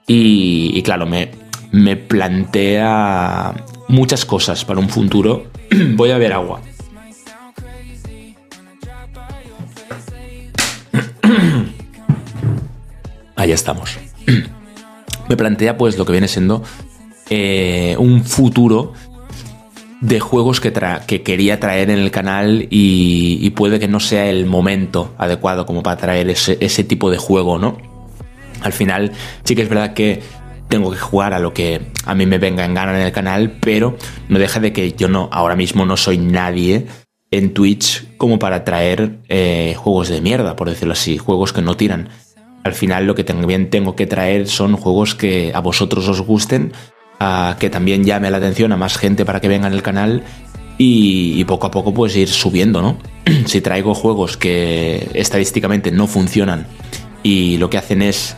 Y, 0.09 0.83
claro, 0.83 1.07
me, 1.07 1.31
me 1.71 1.97
plantea 1.97 3.55
muchas 3.87 4.25
cosas 4.25 4.65
para 4.65 4.81
un 4.81 4.89
futuro. 4.89 5.45
Voy 5.95 6.11
a 6.11 6.19
ver 6.19 6.33
agua. 6.33 6.61
Ahí 13.45 13.53
estamos. 13.53 13.99
Me 15.29 15.37
plantea 15.37 15.77
pues 15.77 15.99
lo 15.99 16.07
que 16.07 16.13
viene 16.13 16.29
siendo 16.29 16.63
eh, 17.29 17.95
un 17.99 18.25
futuro 18.25 18.95
de 20.01 20.19
juegos 20.19 20.63
que, 20.63 20.73
que 21.07 21.23
quería 21.23 21.61
traer 21.61 21.91
en 21.91 21.99
el 21.99 22.11
canal 22.11 22.67
y, 22.71 23.51
puede 23.51 23.79
que 23.79 23.87
no 23.87 24.01
sea 24.01 24.31
el 24.31 24.47
momento 24.47 25.15
adecuado 25.19 25.67
como 25.67 25.83
para 25.83 25.99
traer 25.99 26.31
ese, 26.31 26.85
tipo 26.85 27.11
de 27.11 27.19
juego, 27.19 27.59
¿no? 27.59 27.77
Al 28.63 28.73
final 28.73 29.13
sí 29.45 29.55
que 29.55 29.61
es 29.61 29.69
verdad 29.69 29.93
que 29.93 30.23
tengo 30.69 30.91
que 30.91 30.99
jugar 30.99 31.35
a 31.35 31.39
lo 31.39 31.53
que 31.53 31.83
a 32.07 32.15
mí 32.15 32.25
me 32.25 32.39
venga 32.39 32.65
en 32.65 32.73
gana 32.73 32.99
en 32.99 33.05
el 33.07 33.13
canal, 33.13 33.59
pero 33.61 33.99
no 34.31 34.39
deja 34.39 34.59
de 34.59 34.73
que 34.73 34.93
yo 34.93 35.09
no, 35.09 35.29
ahora 35.31 35.55
mismo 35.55 35.85
no 35.85 35.99
soy 35.99 36.17
nadie 36.17 36.87
en 37.31 37.53
Twitch 37.53 38.17
como 38.17 38.39
para 38.39 38.65
traer 38.65 39.19
eh, 39.29 39.75
juegos 39.77 40.09
de 40.09 40.23
mierda, 40.23 40.57
por 40.57 40.71
decirlo 40.71 40.95
así, 40.95 41.19
juegos 41.19 41.53
que 41.53 41.61
no 41.61 41.77
tiran. 41.77 42.09
Al 42.65 42.75
final 42.75 43.07
lo 43.07 43.15
que 43.15 43.25
también 43.25 43.71
tengo 43.71 43.95
que 43.95 44.07
traer 44.07 44.49
son 44.49 44.77
juegos 44.77 45.15
que 45.15 45.53
a 45.55 45.61
vosotros 45.61 46.09
os 46.09 46.21
gusten 46.23 46.73
que 47.59 47.71
también 47.71 48.05
llame 48.05 48.31
la 48.31 48.39
atención 48.39 48.73
a 48.73 48.77
más 48.77 48.97
gente 48.99 49.25
para 49.25 49.41
que 49.41 49.49
venga 49.49 49.67
en 49.67 49.73
el 49.73 49.83
canal 49.83 50.23
y, 50.77 51.45
poco 51.45 51.69
a 51.69 51.71
poco 51.71 51.95
pues 51.95 52.17
ir 52.17 52.29
subiendo, 52.29 52.83
¿no? 52.83 52.99
si 53.47 53.61
traigo 53.61 53.95
juegos 53.95 54.37
que 54.37 55.09
estadísticamente 55.15 55.93
no 55.93 56.07
funcionan 56.07 56.67
y 57.23 57.57
lo 57.59 57.71
que 57.71 57.79
hacen 57.79 58.03
es 58.03 58.37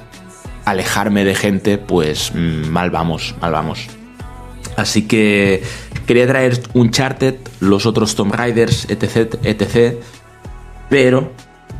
alejarme 0.64 1.25
de 1.25 1.35
gente, 1.35 1.78
pues 1.78 2.33
mm, 2.35 2.68
mal 2.68 2.90
vamos, 2.90 3.35
mal 3.40 3.52
vamos. 3.52 3.87
Así 4.76 5.09
que 5.09 5.62
quería 6.06 6.26
traer 6.26 6.61
un 6.75 6.88
Uncharted, 6.88 7.37
los 7.61 7.87
otros 7.87 8.14
Tomb 8.14 8.35
Raiders, 8.35 8.87
etc, 8.90 9.37
etc, 9.42 9.97
pero 10.90 11.33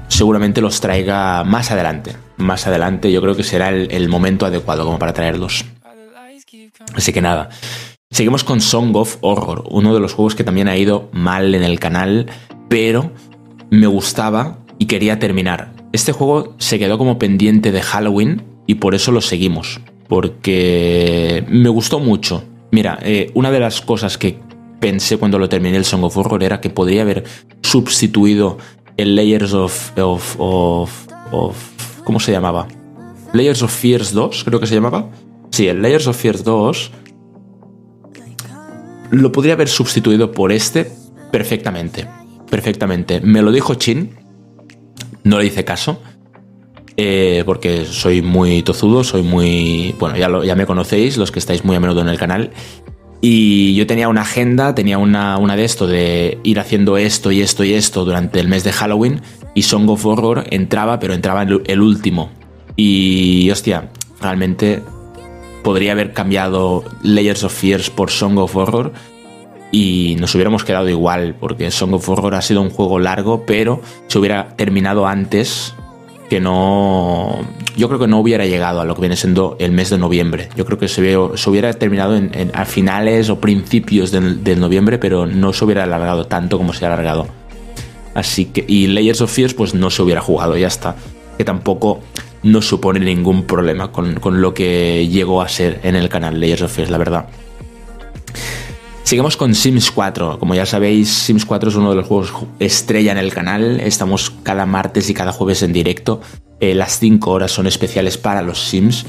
seguramente 0.09 0.62
los 0.62 0.81
traiga 0.81 1.45
más 1.45 1.71
adelante. 1.71 2.25
Más 2.37 2.66
adelante 2.66 3.11
yo 3.12 3.21
creo 3.23 3.37
que 3.37 3.43
será 3.43 3.71
el 3.71 4.09
momento 4.09 4.47
adecuado 4.47 4.85
como 4.85 4.99
para 4.99 5.12
traerlos. 5.12 5.64
Así 6.95 7.12
que 7.12 7.21
nada. 7.21 7.50
Seguimos 8.11 8.45
con 8.45 8.61
Song 8.61 8.95
of 8.97 9.19
Horror, 9.21 9.64
uno 9.71 9.93
de 9.93 10.00
los 10.00 10.14
juegos 10.14 10.35
que 10.35 10.45
también 10.45 10.69
ha 10.69 10.76
ido 10.76 11.09
mal 11.12 11.55
en 11.55 11.62
el 11.62 11.81
canal, 11.81 12.26
pero 12.69 13.12
me 13.71 13.87
gustaba 13.87 14.59
y 14.78 14.87
quería 14.87 15.19
terminar. 15.19 15.73
Este 15.93 16.12
juego 16.12 16.55
se 16.59 16.78
quedó 16.78 16.99
como 16.99 17.19
pendiente 17.19 17.73
de 17.73 17.83
Halloween 17.83 18.43
y 18.66 18.76
por 18.76 18.95
eso 18.95 19.12
lo 19.12 19.21
seguimos, 19.21 19.81
porque 20.09 21.45
me 21.49 21.69
gustó 21.69 21.99
mucho. 21.99 22.45
Mira, 22.71 22.99
eh, 23.02 23.31
una 23.35 23.50
de 23.50 23.61
las 23.61 23.81
cosas 23.81 24.19
que 24.19 24.38
pensé 24.81 25.19
cuando 25.19 25.38
lo 25.38 25.49
terminé 25.49 25.76
el 25.76 25.85
Song 25.85 26.05
of 26.05 26.16
Horror 26.16 26.43
era 26.43 26.61
que 26.61 26.71
podría 26.71 27.02
haber 27.02 27.25
sustituido 27.62 28.59
el 28.97 29.16
Layers 29.16 29.52
of, 29.52 29.99
of, 29.99 30.37
of, 30.38 31.07
of 31.33 31.75
¿Cómo 32.06 32.20
se 32.20 32.30
llamaba? 32.30 32.68
Layers 33.32 33.64
of 33.64 33.75
Fears 33.75 34.12
2, 34.12 34.44
creo 34.44 34.60
que 34.60 34.68
se 34.68 34.76
llamaba 34.76 35.10
Sí, 35.50 35.66
el 35.66 35.82
Layers 35.82 36.06
of 36.06 36.16
Fear 36.16 36.44
2 36.44 36.92
lo 39.10 39.32
podría 39.32 39.54
haber 39.54 39.68
sustituido 39.68 40.30
por 40.30 40.52
este 40.52 40.92
perfectamente. 41.32 42.06
Perfectamente. 42.48 43.20
Me 43.20 43.42
lo 43.42 43.50
dijo 43.50 43.75
Chin. 43.75 44.16
No 45.25 45.40
le 45.40 45.46
hice 45.46 45.64
caso. 45.64 46.00
Eh, 46.96 47.42
porque 47.44 47.84
soy 47.84 48.22
muy 48.22 48.62
tozudo, 48.62 49.02
soy 49.02 49.22
muy... 49.22 49.92
Bueno, 49.98 50.16
ya, 50.16 50.28
ya 50.44 50.54
me 50.54 50.64
conocéis, 50.64 51.16
los 51.16 51.32
que 51.32 51.40
estáis 51.40 51.64
muy 51.64 51.75
a 51.75 51.80
menudo 51.80 52.02
en 52.02 52.08
el 52.08 52.18
canal. 52.18 52.52
Y 53.20 53.75
yo 53.75 53.86
tenía 53.88 54.08
una 54.08 54.20
agenda, 54.22 54.76
tenía 54.76 54.98
una, 54.98 55.38
una 55.38 55.56
de 55.56 55.64
esto, 55.64 55.88
de 55.88 56.38
ir 56.44 56.60
haciendo 56.60 56.98
esto 56.98 57.32
y 57.32 57.40
esto 57.40 57.64
y 57.64 57.72
esto 57.75 58.04
durante 58.04 58.38
el 58.38 58.46
mes 58.46 58.62
de 58.62 58.70
Halloween. 58.70 59.22
Y 59.56 59.62
Song 59.62 59.88
of 59.88 60.04
Horror 60.04 60.44
entraba, 60.50 61.00
pero 61.00 61.14
entraba 61.14 61.42
el 61.42 61.80
último. 61.80 62.30
Y 62.76 63.50
hostia, 63.50 63.88
realmente 64.20 64.82
podría 65.64 65.92
haber 65.92 66.12
cambiado 66.12 66.84
Layers 67.02 67.42
of 67.42 67.54
Fears 67.54 67.88
por 67.88 68.10
Song 68.10 68.36
of 68.36 68.54
Horror 68.54 68.92
y 69.72 70.16
nos 70.20 70.34
hubiéramos 70.34 70.62
quedado 70.62 70.90
igual, 70.90 71.36
porque 71.40 71.70
Song 71.70 71.94
of 71.94 72.06
Horror 72.06 72.34
ha 72.34 72.42
sido 72.42 72.60
un 72.60 72.68
juego 72.68 72.98
largo, 72.98 73.44
pero 73.46 73.80
se 74.08 74.18
hubiera 74.18 74.56
terminado 74.56 75.06
antes 75.06 75.75
que 76.28 76.38
no. 76.38 77.38
Yo 77.78 77.88
creo 77.88 77.98
que 77.98 78.08
no 78.08 78.20
hubiera 78.20 78.44
llegado 78.44 78.82
a 78.82 78.84
lo 78.84 78.94
que 78.94 79.00
viene 79.00 79.16
siendo 79.16 79.56
el 79.58 79.72
mes 79.72 79.88
de 79.88 79.96
noviembre. 79.96 80.50
Yo 80.54 80.66
creo 80.66 80.78
que 80.78 80.88
se, 80.88 81.00
hubiera, 81.00 81.72
terminado 81.72 82.14
en, 82.14 82.50
a 82.52 82.66
finales 82.66 83.30
o 83.30 83.40
principios 83.40 84.10
de 84.10 84.56
noviembre, 84.56 84.98
pero 84.98 85.26
no 85.26 85.54
se 85.54 85.64
hubiera 85.64 85.84
alargado 85.84 86.26
tanto 86.26 86.58
como 86.58 86.75
se 86.75 86.84
ha 86.84 86.88
alargado. 86.92 87.26
Así 88.16 88.46
que. 88.46 88.64
Y 88.66 88.87
Layers 88.87 89.20
of 89.20 89.30
Fears, 89.30 89.52
pues 89.52 89.75
no 89.75 89.90
se 89.90 90.02
hubiera 90.02 90.23
jugado, 90.23 90.56
ya 90.56 90.68
está. 90.68 90.96
Que 91.37 91.44
tampoco 91.44 92.00
no 92.42 92.62
supone 92.62 92.99
ningún 92.99 93.44
problema 93.44 93.92
con, 93.92 94.40
lo 94.40 94.54
que 94.54 95.06
llegó 95.06 95.42
a 95.42 95.49
ser 95.49 95.80
en 95.82 95.96
el 95.96 96.08
canal 96.08 96.40
Layers 96.40 96.62
of 96.62 96.73
Fears, 96.73 96.90
la 96.90 96.96
verdad. 96.96 97.26
Seguimos 99.02 99.37
con 99.37 99.54
Sims 99.54 99.90
4. 99.90 100.38
Como 100.38 100.54
ya 100.54 100.64
sabéis, 100.64 101.11
Sims 101.11 101.44
4 101.44 101.68
es 101.68 101.76
uno 101.76 101.90
de 101.90 101.96
los 101.96 102.06
juegos 102.06 102.32
estrella 102.58 103.12
en 103.12 103.18
el 103.18 103.35
canal. 103.35 103.80
Estamos 103.80 104.32
cada 104.42 104.64
martes 104.64 105.11
y 105.11 105.14
cada 105.14 105.30
jueves 105.30 105.62
en 105.62 105.75
directo. 105.75 106.23
Eh, 106.58 106.75
las 106.75 106.99
5 106.99 107.30
horas 107.30 107.52
son 107.52 107.66
especiales 107.66 108.16
para 108.16 108.40
los 108.40 108.66
Sims. 108.66 109.04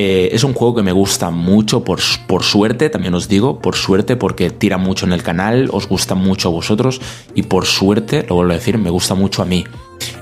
Eh, 0.00 0.32
es 0.32 0.44
un 0.44 0.54
juego 0.54 0.76
que 0.76 0.84
me 0.84 0.92
gusta 0.92 1.32
mucho, 1.32 1.82
por, 1.82 1.98
por, 2.28 2.44
suerte, 2.44 2.88
también 2.88 3.14
os 3.14 3.26
digo, 3.26 3.58
por 3.58 3.74
suerte, 3.74 4.14
porque 4.14 4.48
tira 4.48 4.78
mucho 4.78 5.06
en 5.06 5.12
el 5.12 5.24
canal, 5.24 5.70
os 5.72 5.88
gusta 5.88 6.14
mucho 6.14 6.50
a 6.50 6.52
vosotros 6.52 7.00
y 7.34 7.42
por 7.42 7.66
suerte, 7.66 8.24
lo 8.28 8.36
vuelvo 8.36 8.52
a 8.52 8.54
decir, 8.54 8.78
me 8.78 8.90
gusta 8.90 9.16
mucho 9.16 9.42
a 9.42 9.44
mí. 9.44 9.64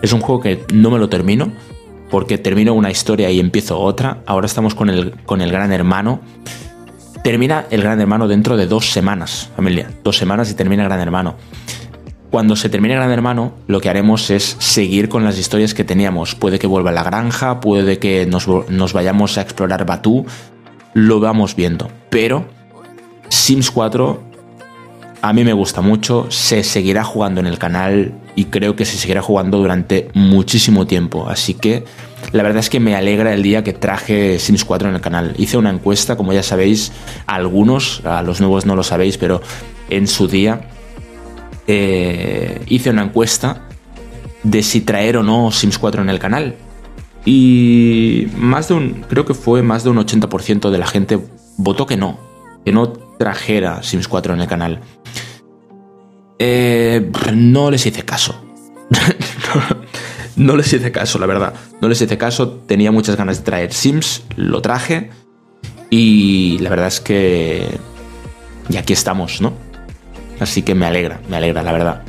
Es 0.00 0.14
un 0.14 0.22
juego 0.22 0.40
que 0.40 0.64
no 0.72 0.90
me 0.90 0.98
lo 0.98 1.10
termino, 1.10 1.52
porque 2.08 2.38
termino 2.38 2.72
una 2.72 2.90
historia 2.90 3.30
y 3.30 3.38
empiezo 3.38 3.78
otra. 3.78 4.22
Ahora 4.24 4.46
estamos 4.46 4.74
con 4.74 4.88
el, 4.88 5.12
con 5.26 5.42
el 5.42 5.52
Gran 5.52 5.70
Hermano. 5.70 6.20
Termina 7.22 7.66
el 7.68 7.82
Gran 7.82 8.00
Hermano 8.00 8.28
dentro 8.28 8.56
de 8.56 8.66
dos 8.66 8.90
semanas, 8.90 9.50
familia. 9.56 9.90
Dos 10.02 10.16
semanas 10.16 10.50
y 10.50 10.54
termina 10.54 10.84
Gran 10.84 11.00
Hermano. 11.00 11.34
Cuando 12.36 12.54
se 12.54 12.68
termine 12.68 12.94
Gran 12.94 13.10
Hermano, 13.10 13.54
lo 13.66 13.80
que 13.80 13.88
haremos 13.88 14.28
es 14.28 14.56
seguir 14.58 15.08
con 15.08 15.24
las 15.24 15.38
historias 15.38 15.72
que 15.72 15.84
teníamos. 15.84 16.34
Puede 16.34 16.58
que 16.58 16.66
vuelva 16.66 16.90
a 16.90 16.92
la 16.92 17.02
granja, 17.02 17.60
puede 17.60 17.98
que 17.98 18.26
nos, 18.26 18.92
vayamos 18.92 19.38
a 19.38 19.40
explorar 19.40 19.86
Batú, 19.86 20.26
lo 20.92 21.18
vamos 21.18 21.56
viendo. 21.56 21.88
Pero 22.10 22.44
Sims 23.30 23.70
4 23.70 24.22
a 25.22 25.32
mí 25.32 25.44
me 25.44 25.54
gusta 25.54 25.80
mucho, 25.80 26.26
se 26.28 26.62
seguirá 26.62 27.04
jugando 27.04 27.40
en 27.40 27.46
el 27.46 27.58
canal 27.58 28.12
y 28.34 28.44
creo 28.44 28.76
que 28.76 28.84
se 28.84 28.98
seguirá 28.98 29.22
jugando 29.22 29.56
durante 29.56 30.10
muchísimo 30.12 30.86
tiempo. 30.86 31.30
Así 31.30 31.54
que 31.54 31.84
la 32.32 32.42
verdad 32.42 32.58
es 32.58 32.68
que 32.68 32.80
me 32.80 32.94
alegra 32.94 33.32
el 33.32 33.42
día 33.42 33.64
que 33.64 33.72
traje 33.72 34.38
Sims 34.38 34.66
4 34.66 34.90
en 34.90 34.94
el 34.96 35.00
canal. 35.00 35.32
Hice 35.38 35.56
una 35.56 35.70
encuesta, 35.70 36.16
como 36.18 36.34
ya 36.34 36.42
sabéis, 36.42 36.92
algunos, 37.26 38.02
a 38.04 38.20
los 38.20 38.42
nuevos 38.42 38.66
no 38.66 38.76
lo 38.76 38.82
sabéis, 38.82 39.16
pero 39.16 39.40
en 39.88 40.06
su 40.06 40.28
día 40.28 40.68
eh, 41.66 42.62
hice 42.68 42.90
una 42.90 43.02
encuesta 43.04 43.68
de 44.42 44.62
si 44.62 44.80
traer 44.80 45.16
o 45.16 45.22
no 45.22 45.50
Sims 45.50 45.78
4 45.78 46.02
en 46.02 46.10
el 46.10 46.18
canal. 46.18 46.56
Y 47.24 48.28
más 48.36 48.68
de 48.68 48.74
un, 48.74 49.04
creo 49.08 49.24
que 49.24 49.34
fue 49.34 49.62
más 49.62 49.82
de 49.82 49.90
un 49.90 49.96
80% 49.96 50.70
de 50.70 50.78
la 50.78 50.86
gente 50.86 51.18
votó 51.56 51.86
que 51.86 51.96
no, 51.96 52.20
que 52.64 52.72
no 52.72 52.92
trajera 52.92 53.82
Sims 53.82 54.06
4 54.06 54.34
en 54.34 54.40
el 54.40 54.46
canal. 54.46 54.80
Eh, 56.38 57.10
no 57.34 57.70
les 57.70 57.84
hice 57.86 58.04
caso. 58.04 58.40
no, 60.36 60.56
les 60.56 60.72
hice 60.72 60.92
caso, 60.92 61.18
la 61.18 61.26
verdad. 61.26 61.54
No 61.80 61.88
les 61.88 62.00
hice 62.00 62.16
caso. 62.16 62.50
Tenía 62.66 62.92
muchas 62.92 63.16
ganas 63.16 63.38
de 63.38 63.44
traer 63.44 63.72
Sims, 63.72 64.22
lo 64.36 64.62
traje. 64.62 65.10
Y 65.90 66.58
la 66.60 66.70
verdad 66.70 66.88
es 66.88 67.00
que. 67.00 67.66
Y 68.68 68.76
aquí 68.76 68.92
estamos, 68.92 69.40
¿no? 69.40 69.52
Así 70.40 70.62
que 70.62 70.74
me 70.74 70.86
alegra, 70.86 71.20
me 71.28 71.36
alegra, 71.36 71.62
la 71.62 71.72
verdad. 71.72 72.02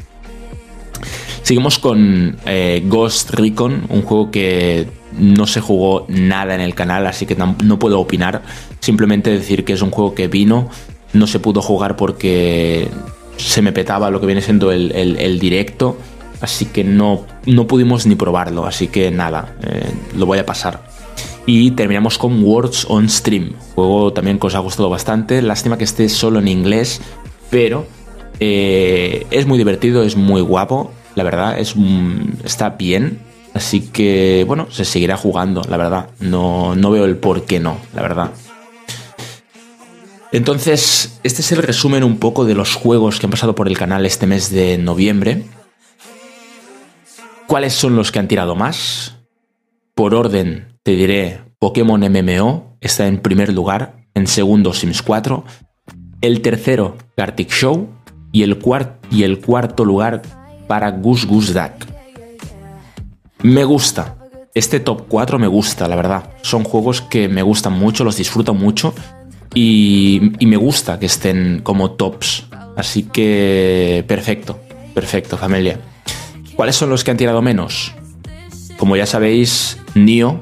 Seguimos 1.44 1.80
con 1.80 2.38
eh, 2.46 2.84
Ghost 2.86 3.32
Recon, 3.32 3.86
un 3.90 4.02
juego 4.02 4.32
que 4.32 4.88
no 5.18 5.48
se 5.48 5.62
jugó 5.62 6.06
nada 6.10 6.54
en 6.54 6.62
el 6.62 6.76
canal, 6.76 7.08
así 7.08 7.26
que 7.26 7.36
no 7.36 7.80
puedo 7.80 8.00
opinar. 8.00 8.42
Simplemente 8.82 9.30
decir 9.30 9.64
que 9.64 9.74
es 9.74 9.82
un 9.82 9.92
juego 9.92 10.14
que 10.14 10.28
vino, 10.28 10.70
no 11.14 11.28
se 11.28 11.40
pudo 11.40 11.62
jugar 11.62 11.96
porque 11.96 12.90
se 13.38 13.62
me 13.62 13.72
petaba 13.72 14.10
lo 14.10 14.20
que 14.20 14.26
viene 14.26 14.42
siendo 14.42 14.72
el, 14.72 15.40
directo, 15.40 15.98
así 16.42 16.66
que 16.66 16.84
no, 16.84 17.26
no 17.46 17.68
pudimos 17.68 18.06
ni 18.06 18.16
probarlo, 18.16 18.66
así 18.66 18.88
que 18.88 19.12
nada, 19.12 19.56
eh, 19.64 19.92
lo 20.16 20.26
voy 20.26 20.40
a 20.40 20.46
pasar. 20.46 20.84
Y 21.46 21.72
terminamos 21.72 22.18
con 22.18 22.44
Words 22.44 22.88
on 22.90 23.08
Stream, 23.08 23.54
juego 23.76 24.12
también 24.12 24.38
que 24.40 24.48
os 24.48 24.56
ha 24.56 24.60
gustado 24.60 24.90
bastante, 24.90 25.42
lástima 25.42 25.78
que 25.78 25.86
esté 25.86 26.10
solo 26.10 26.40
en 26.40 26.48
inglés, 26.48 27.00
pero 27.50 27.88
eh, 28.40 29.26
es 29.32 29.46
muy 29.46 29.58
divertido, 29.58 30.04
es 30.04 30.16
muy 30.16 30.42
guapo, 30.42 30.92
la 31.16 31.24
verdad, 31.24 31.60
es, 31.60 31.76
está 32.44 32.72
bien, 32.72 33.20
así 33.54 33.82
que 33.82 34.44
bueno, 34.48 34.68
se 34.70 34.86
seguirá 34.86 35.18
jugando, 35.18 35.62
la 35.68 35.78
verdad, 35.78 36.10
no, 36.20 36.76
no 36.76 36.92
veo 36.92 37.06
el 37.06 37.18
por 37.18 37.46
qué 37.46 37.60
no, 37.60 37.78
la 37.94 38.02
verdad. 38.02 38.32
Entonces, 40.32 41.20
este 41.24 41.42
es 41.42 41.52
el 41.52 41.64
resumen 41.64 42.04
un 42.04 42.18
poco 42.18 42.46
de 42.46 42.54
los 42.54 42.76
juegos 42.76 43.20
que 43.20 43.26
han 43.26 43.32
pasado 43.32 43.56
por 43.56 43.68
el 43.68 43.78
canal 43.78 44.06
este 44.06 44.28
mes 44.28 44.52
de 44.52 44.78
noviembre. 44.78 45.44
¿Cuáles 47.48 47.74
son 47.74 47.96
los 47.96 48.12
que 48.12 48.20
han 48.20 48.28
tirado 48.28 48.56
más? 48.56 49.16
Por 49.96 50.14
orden, 50.14 50.78
te 50.84 50.92
diré, 50.92 51.40
Pokémon 51.60 52.02
MMO 52.02 52.78
está 52.82 53.08
en 53.08 53.20
primer 53.20 53.54
lugar, 53.54 54.06
en 54.14 54.28
segundo 54.28 54.74
Sims 54.74 55.02
4, 55.02 55.46
el 56.22 56.42
tercero 56.42 56.98
Gartic 57.16 57.50
Show 57.50 57.97
y 58.38 58.44
el, 58.44 58.60
y 59.10 59.24
el 59.24 59.40
cuarto 59.40 59.84
lugar 59.84 60.22
para 60.68 60.92
Goose 60.92 61.26
Goose 61.26 61.54
Duck. 61.54 61.88
Me 63.42 63.64
gusta, 63.64 64.16
este 64.54 64.80
top 64.80 65.06
4 65.08 65.40
me 65.40 65.48
gusta, 65.48 65.88
la 65.88 65.96
verdad. 65.96 66.30
Son 66.44 66.64
juegos 66.64 67.02
que 67.02 67.28
me 67.30 67.42
gustan 67.42 67.74
mucho, 67.74 68.04
los 68.04 68.18
disfruto 68.18 68.54
mucho 68.54 68.94
y, 69.56 70.34
me 70.40 70.56
gusta 70.56 71.00
que 71.00 71.08
estén 71.08 71.62
como 71.64 71.92
tops. 71.92 72.46
Así 72.76 73.04
que 73.04 74.06
perfecto, 74.08 74.60
perfecto 74.94 75.36
familia. 75.36 75.80
¿Cuáles 76.56 76.76
son 76.76 76.92
los 76.92 77.04
que 77.04 77.10
han 77.10 77.18
tirado 77.18 77.42
menos? 77.42 77.96
Como 78.78 78.96
ya 78.96 79.08
sabéis, 79.08 79.80
Nio 79.96 80.42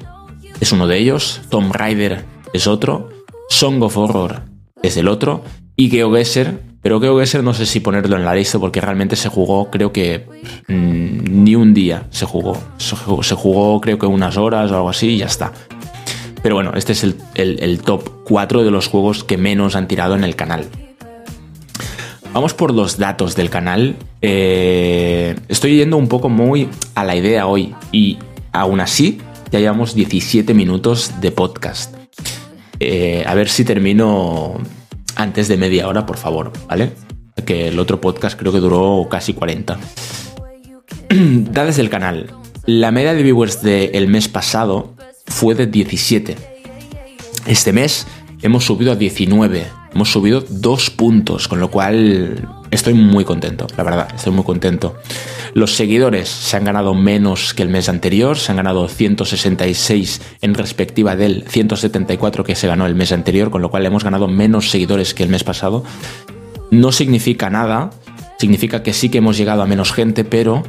es 0.59 0.73
uno 0.73 0.85
de 0.85 0.97
ellos, 0.97 1.39
Tomb 1.47 1.71
Raider 1.71 2.25
es 2.51 2.67
otro, 2.67 3.09
Song 3.47 3.81
of 3.83 3.95
Horror 3.95 4.41
es 4.83 4.97
el 4.97 5.07
otro 5.07 5.43
y 5.75 5.89
GeoGuessr, 5.89 6.59
pero 6.81 6.99
GeoGuessr 6.99 7.43
no 7.43 7.53
sé 7.53 7.65
si 7.65 7.79
ponerlo 7.79 8.15
en 8.15 8.25
la 8.25 8.33
lista 8.33 8.59
porque 8.59 8.79
realmente 8.81 9.15
se 9.15 9.29
jugó, 9.29 9.69
creo 9.69 9.91
que 9.91 10.25
mm, 10.67 11.43
ni 11.43 11.55
un 11.55 11.73
día 11.73 12.07
se 12.11 12.25
jugó. 12.25 12.57
Se 12.77 13.35
jugó 13.35 13.81
creo 13.81 13.97
que 13.97 14.05
unas 14.05 14.37
horas 14.37 14.71
o 14.71 14.75
algo 14.75 14.89
así 14.89 15.07
y 15.07 15.17
ya 15.17 15.25
está. 15.25 15.51
Pero 16.41 16.55
bueno, 16.55 16.73
este 16.75 16.93
es 16.93 17.03
el, 17.03 17.79
top 17.79 18.23
4 18.25 18.63
de 18.63 18.69
los 18.69 18.87
juegos 18.87 19.23
que 19.23 19.35
menos 19.35 19.75
han 19.75 19.87
tirado 19.87 20.15
en 20.15 20.23
el 20.23 20.35
canal. 20.35 20.65
Vamos 22.33 22.53
por 22.53 22.71
los 22.71 22.99
datos 22.99 23.35
del 23.35 23.49
canal. 23.49 23.95
Eh, 24.21 25.35
estoy 25.47 25.77
yendo 25.77 25.97
un 25.97 26.07
poco 26.07 26.29
muy 26.29 26.69
a 26.93 27.03
la 27.03 27.15
idea 27.15 27.47
hoy 27.47 27.73
y 27.91 28.19
aún 28.51 28.79
así 28.79 29.19
ya 29.51 29.59
llevamos 29.59 29.95
17 29.95 30.53
minutos 30.53 31.13
de 31.19 31.31
podcast. 31.31 31.95
Eh, 32.79 33.23
a 33.25 33.33
ver 33.33 33.49
si 33.49 33.65
termino 33.65 34.59
antes 35.15 35.47
de 35.47 35.57
media 35.57 35.87
hora, 35.87 36.05
por 36.05 36.17
favor, 36.17 36.51
¿vale? 36.67 36.93
Que 37.45 37.67
el 37.69 37.79
otro 37.79 38.01
podcast 38.01 38.37
creo 38.37 38.51
que 38.51 38.59
duró 38.59 39.07
casi 39.09 39.33
40. 39.33 39.79
Datos 41.09 41.77
del 41.77 41.89
canal. 41.89 42.31
La 42.65 42.91
media 42.91 43.13
de 43.13 43.23
viewers 43.23 43.61
del 43.61 44.07
mes 44.07 44.27
pasado 44.27 44.95
fue 45.27 45.55
de 45.55 45.67
17. 45.67 46.35
Este 47.45 47.73
mes 47.73 48.07
hemos 48.41 48.65
subido 48.65 48.91
a 48.91 48.95
19. 48.95 49.67
Hemos 49.93 50.11
subido 50.11 50.43
dos 50.49 50.89
puntos, 50.89 51.47
con 51.47 51.59
lo 51.59 51.69
cual 51.69 52.47
estoy 52.75 52.93
muy 52.93 53.25
contento, 53.25 53.67
la 53.77 53.83
verdad, 53.83 54.07
estoy 54.15 54.33
muy 54.33 54.43
contento. 54.43 54.95
Los 55.53 55.75
seguidores 55.75 56.29
se 56.29 56.57
han 56.57 56.63
ganado 56.63 56.93
menos 56.93 57.53
que 57.53 57.63
el 57.63 57.69
mes 57.69 57.89
anterior, 57.89 58.37
se 58.37 58.51
han 58.51 58.57
ganado 58.57 58.87
166 58.87 60.21
en 60.41 60.53
respectiva 60.53 61.15
del 61.15 61.45
174 61.47 62.43
que 62.43 62.55
se 62.55 62.67
ganó 62.67 62.85
el 62.85 62.95
mes 62.95 63.11
anterior, 63.11 63.49
con 63.49 63.61
lo 63.61 63.69
cual 63.69 63.85
hemos 63.85 64.03
ganado 64.03 64.27
menos 64.27 64.69
seguidores 64.69 65.13
que 65.13 65.23
el 65.23 65.29
mes 65.29 65.43
pasado. 65.43 65.83
No 66.71 66.91
significa 66.91 67.49
nada, 67.49 67.91
significa 68.37 68.83
que 68.83 68.93
sí 68.93 69.09
que 69.09 69.19
hemos 69.19 69.37
llegado 69.37 69.61
a 69.61 69.65
menos 69.65 69.93
gente, 69.93 70.23
pero 70.23 70.63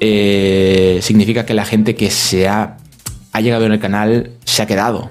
eh, 0.00 0.98
significa 1.02 1.46
que 1.46 1.54
la 1.54 1.64
gente 1.64 1.94
que 1.94 2.10
se 2.10 2.48
ha 2.48 2.78
ha 3.32 3.40
llegado 3.40 3.66
en 3.66 3.72
el 3.72 3.80
canal 3.80 4.30
se 4.44 4.62
ha 4.62 4.66
quedado. 4.66 5.10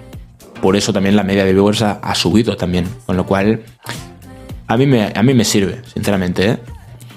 Por 0.62 0.76
eso 0.76 0.94
también 0.94 1.16
la 1.16 1.24
media 1.24 1.44
de 1.44 1.54
viewers 1.54 1.82
ha, 1.82 2.16
subido 2.16 2.56
también. 2.56 2.88
Con 3.08 3.18
lo 3.18 3.26
cual, 3.26 3.64
a 4.74 4.78
mí 4.78 5.34
me, 5.34 5.44
sirve, 5.44 5.82
sinceramente. 5.94 6.50
¿eh? 6.50 6.58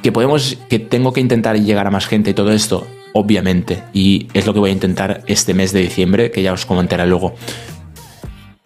Que 0.03 0.11
podemos, 0.11 0.59
que 0.69 0.79
tengo 0.79 1.13
que 1.13 1.21
intentar 1.21 1.59
llegar 1.59 1.87
a 1.87 1.91
más 1.91 2.07
gente 2.07 2.31
y 2.31 2.35
todo 2.35 2.53
esto, 2.53 2.87
obviamente. 3.13 3.85
Y 3.93 4.29
es 4.35 4.47
lo 4.47 4.53
que 4.53 4.59
voy 4.59 4.71
a 4.71 4.73
intentar 4.73 5.23
este 5.27 5.55
mes 5.55 5.73
de 5.73 5.81
diciembre, 5.81 6.31
que 6.31 6.43
ya 6.43 6.53
os 6.53 6.67
comentaré 6.67 7.07
luego. 7.07 7.35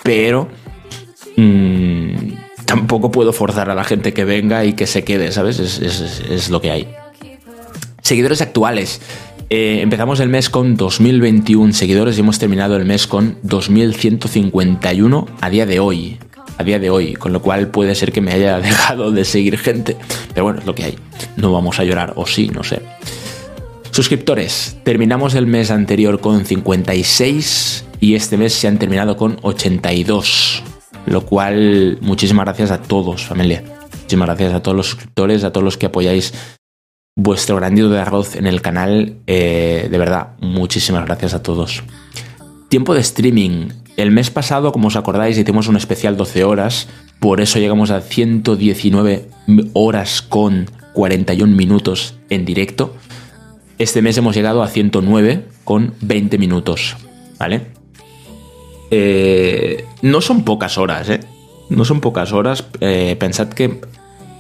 Pero 0.03 0.49
mm, 1.37 2.33
tampoco 2.65 3.11
puedo 3.11 3.33
forzar 3.33 3.69
a 3.69 3.75
la 3.75 3.85
gente 3.85 4.15
que 4.15 4.25
venga 4.25 4.65
y 4.65 4.73
que 4.73 4.87
se 4.87 5.05
quede, 5.05 5.33
¿sabes? 5.33 5.59
Es, 5.59 5.81
es 5.81 6.49
lo 6.49 6.61
que 6.63 6.71
hay. 6.71 6.89
Seguidores 8.01 8.41
actuales. 8.41 9.03
Eh, 9.51 9.81
empezamos 9.83 10.21
el 10.21 10.29
mes 10.29 10.51
con 10.51 10.77
2021 10.77 11.73
seguidores 11.73 12.17
y 12.17 12.21
hemos 12.21 12.39
terminado 12.39 12.77
el 12.77 12.85
mes 12.85 13.07
con 13.07 13.39
2151 13.43 15.27
a 15.41 15.51
día 15.51 15.67
de 15.67 15.81
hoy. 15.81 16.19
A 16.59 16.65
día 16.65 16.79
de 16.79 16.91
hoy, 16.91 17.15
con 17.15 17.33
lo 17.33 17.41
cual 17.41 17.69
puede 17.69 17.95
ser 17.95 18.13
que 18.13 18.21
me 18.21 18.33
haya 18.33 18.59
dejado 18.61 19.11
de 19.13 19.25
seguir 19.25 19.57
gente. 19.59 19.97
Pero 20.35 20.45
bueno, 20.45 20.61
es 20.61 20.67
lo 20.67 20.75
que 20.75 20.85
hay. 20.85 20.99
No 21.37 21.53
vamos 21.53 21.79
a 21.79 21.85
llorar, 21.85 22.13
o 22.17 22.27
sí, 22.27 22.49
no 22.49 22.65
sé. 22.65 22.83
Suscriptores, 23.91 24.77
terminamos 24.85 25.35
el 25.35 25.47
mes 25.47 25.71
anterior 25.71 26.21
con 26.21 26.45
56 26.45 27.85
y 28.01 28.15
este 28.15 28.37
mes 28.37 28.53
se 28.53 28.69
han 28.69 28.79
terminado 28.79 29.17
con 29.17 29.39
82. 29.43 30.63
Lo 31.07 31.25
cual, 31.25 31.99
muchísimas 32.01 32.45
gracias 32.45 32.71
a 32.71 32.83
todos, 32.83 33.25
familia. 33.25 33.65
Muchísimas 34.03 34.27
gracias 34.27 34.55
a 34.55 34.63
todos 34.63 34.77
los 34.77 34.87
suscriptores, 34.87 35.45
a 35.45 35.53
todos 35.53 35.65
los 35.65 35.77
que 35.77 35.87
apoyáis 35.87 36.33
vuestro 37.17 37.57
granito 37.57 37.89
de 37.89 37.99
arroz 37.99 38.37
en 38.37 38.47
el 38.47 38.63
canal. 38.63 39.17
Eh, 39.27 39.89
de 39.91 39.99
verdad, 39.99 40.37
muchísimas 40.41 41.05
gracias 41.05 41.35
a 41.35 41.43
todos. 41.43 41.83
Tiempo 42.69 42.95
de 42.95 43.01
streaming. 43.01 43.69
El 43.99 44.13
mes 44.13 44.31
pasado, 44.31 44.71
como 44.71 44.87
os 44.87 44.95
acordáis, 44.95 45.37
hicimos 45.37 45.67
un 45.67 45.75
especial 45.77 46.17
12 46.17 46.45
horas, 46.45 46.87
por 47.19 47.41
eso 47.41 47.59
llegamos 47.59 47.91
a 47.91 48.01
119 48.01 49.29
horas 49.73 50.23
con 50.23 50.71
41 50.93 51.57
minutos 51.57 52.15
en 52.31 52.45
directo. 52.45 52.95
Este 53.77 54.01
mes 54.01 54.17
hemos 54.17 54.37
llegado 54.37 54.63
a 54.63 54.69
109 54.69 55.47
con 55.65 55.95
20 56.01 56.39
minutos, 56.39 56.97
¿vale? 57.41 57.63
Eh, 58.93 59.85
no 60.03 60.21
son 60.21 60.45
pocas 60.45 60.79
horas, 60.79 61.09
¿eh? 61.09 61.19
No 61.69 61.85
son 61.85 62.01
pocas 62.01 62.33
horas. 62.33 62.67
Eh, 62.79 63.17
pensad 63.19 63.49
que 63.49 63.81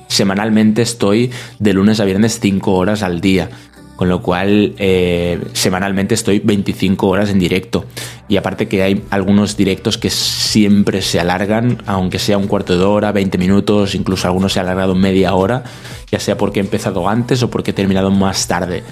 semanalmente 0.06 0.82
estoy 0.82 1.32
de 1.58 1.72
lunes 1.72 1.98
a 1.98 2.04
viernes 2.04 2.38
5 2.38 2.74
horas 2.74 3.02
al 3.02 3.20
día. 3.20 3.50
Con 3.98 4.08
lo 4.08 4.22
cual, 4.22 4.74
eh, 4.78 5.40
semanalmente 5.54 6.14
estoy 6.14 6.38
25 6.38 7.08
horas 7.08 7.30
en 7.30 7.40
directo. 7.40 7.84
Y 8.28 8.36
aparte 8.36 8.68
que 8.68 8.84
hay 8.84 9.02
algunos 9.10 9.56
directos 9.56 9.98
que 9.98 10.08
siempre 10.08 11.02
se 11.02 11.18
alargan, 11.18 11.82
aunque 11.84 12.20
sea 12.20 12.38
un 12.38 12.46
cuarto 12.46 12.78
de 12.78 12.84
hora, 12.84 13.10
20 13.10 13.38
minutos, 13.38 13.96
incluso 13.96 14.28
algunos 14.28 14.52
se 14.52 14.60
han 14.60 14.66
alargado 14.66 14.94
media 14.94 15.34
hora, 15.34 15.64
ya 16.12 16.20
sea 16.20 16.36
porque 16.36 16.60
he 16.60 16.62
empezado 16.62 17.08
antes 17.08 17.42
o 17.42 17.50
porque 17.50 17.72
he 17.72 17.74
terminado 17.74 18.12
más 18.12 18.46
tarde. 18.46 18.84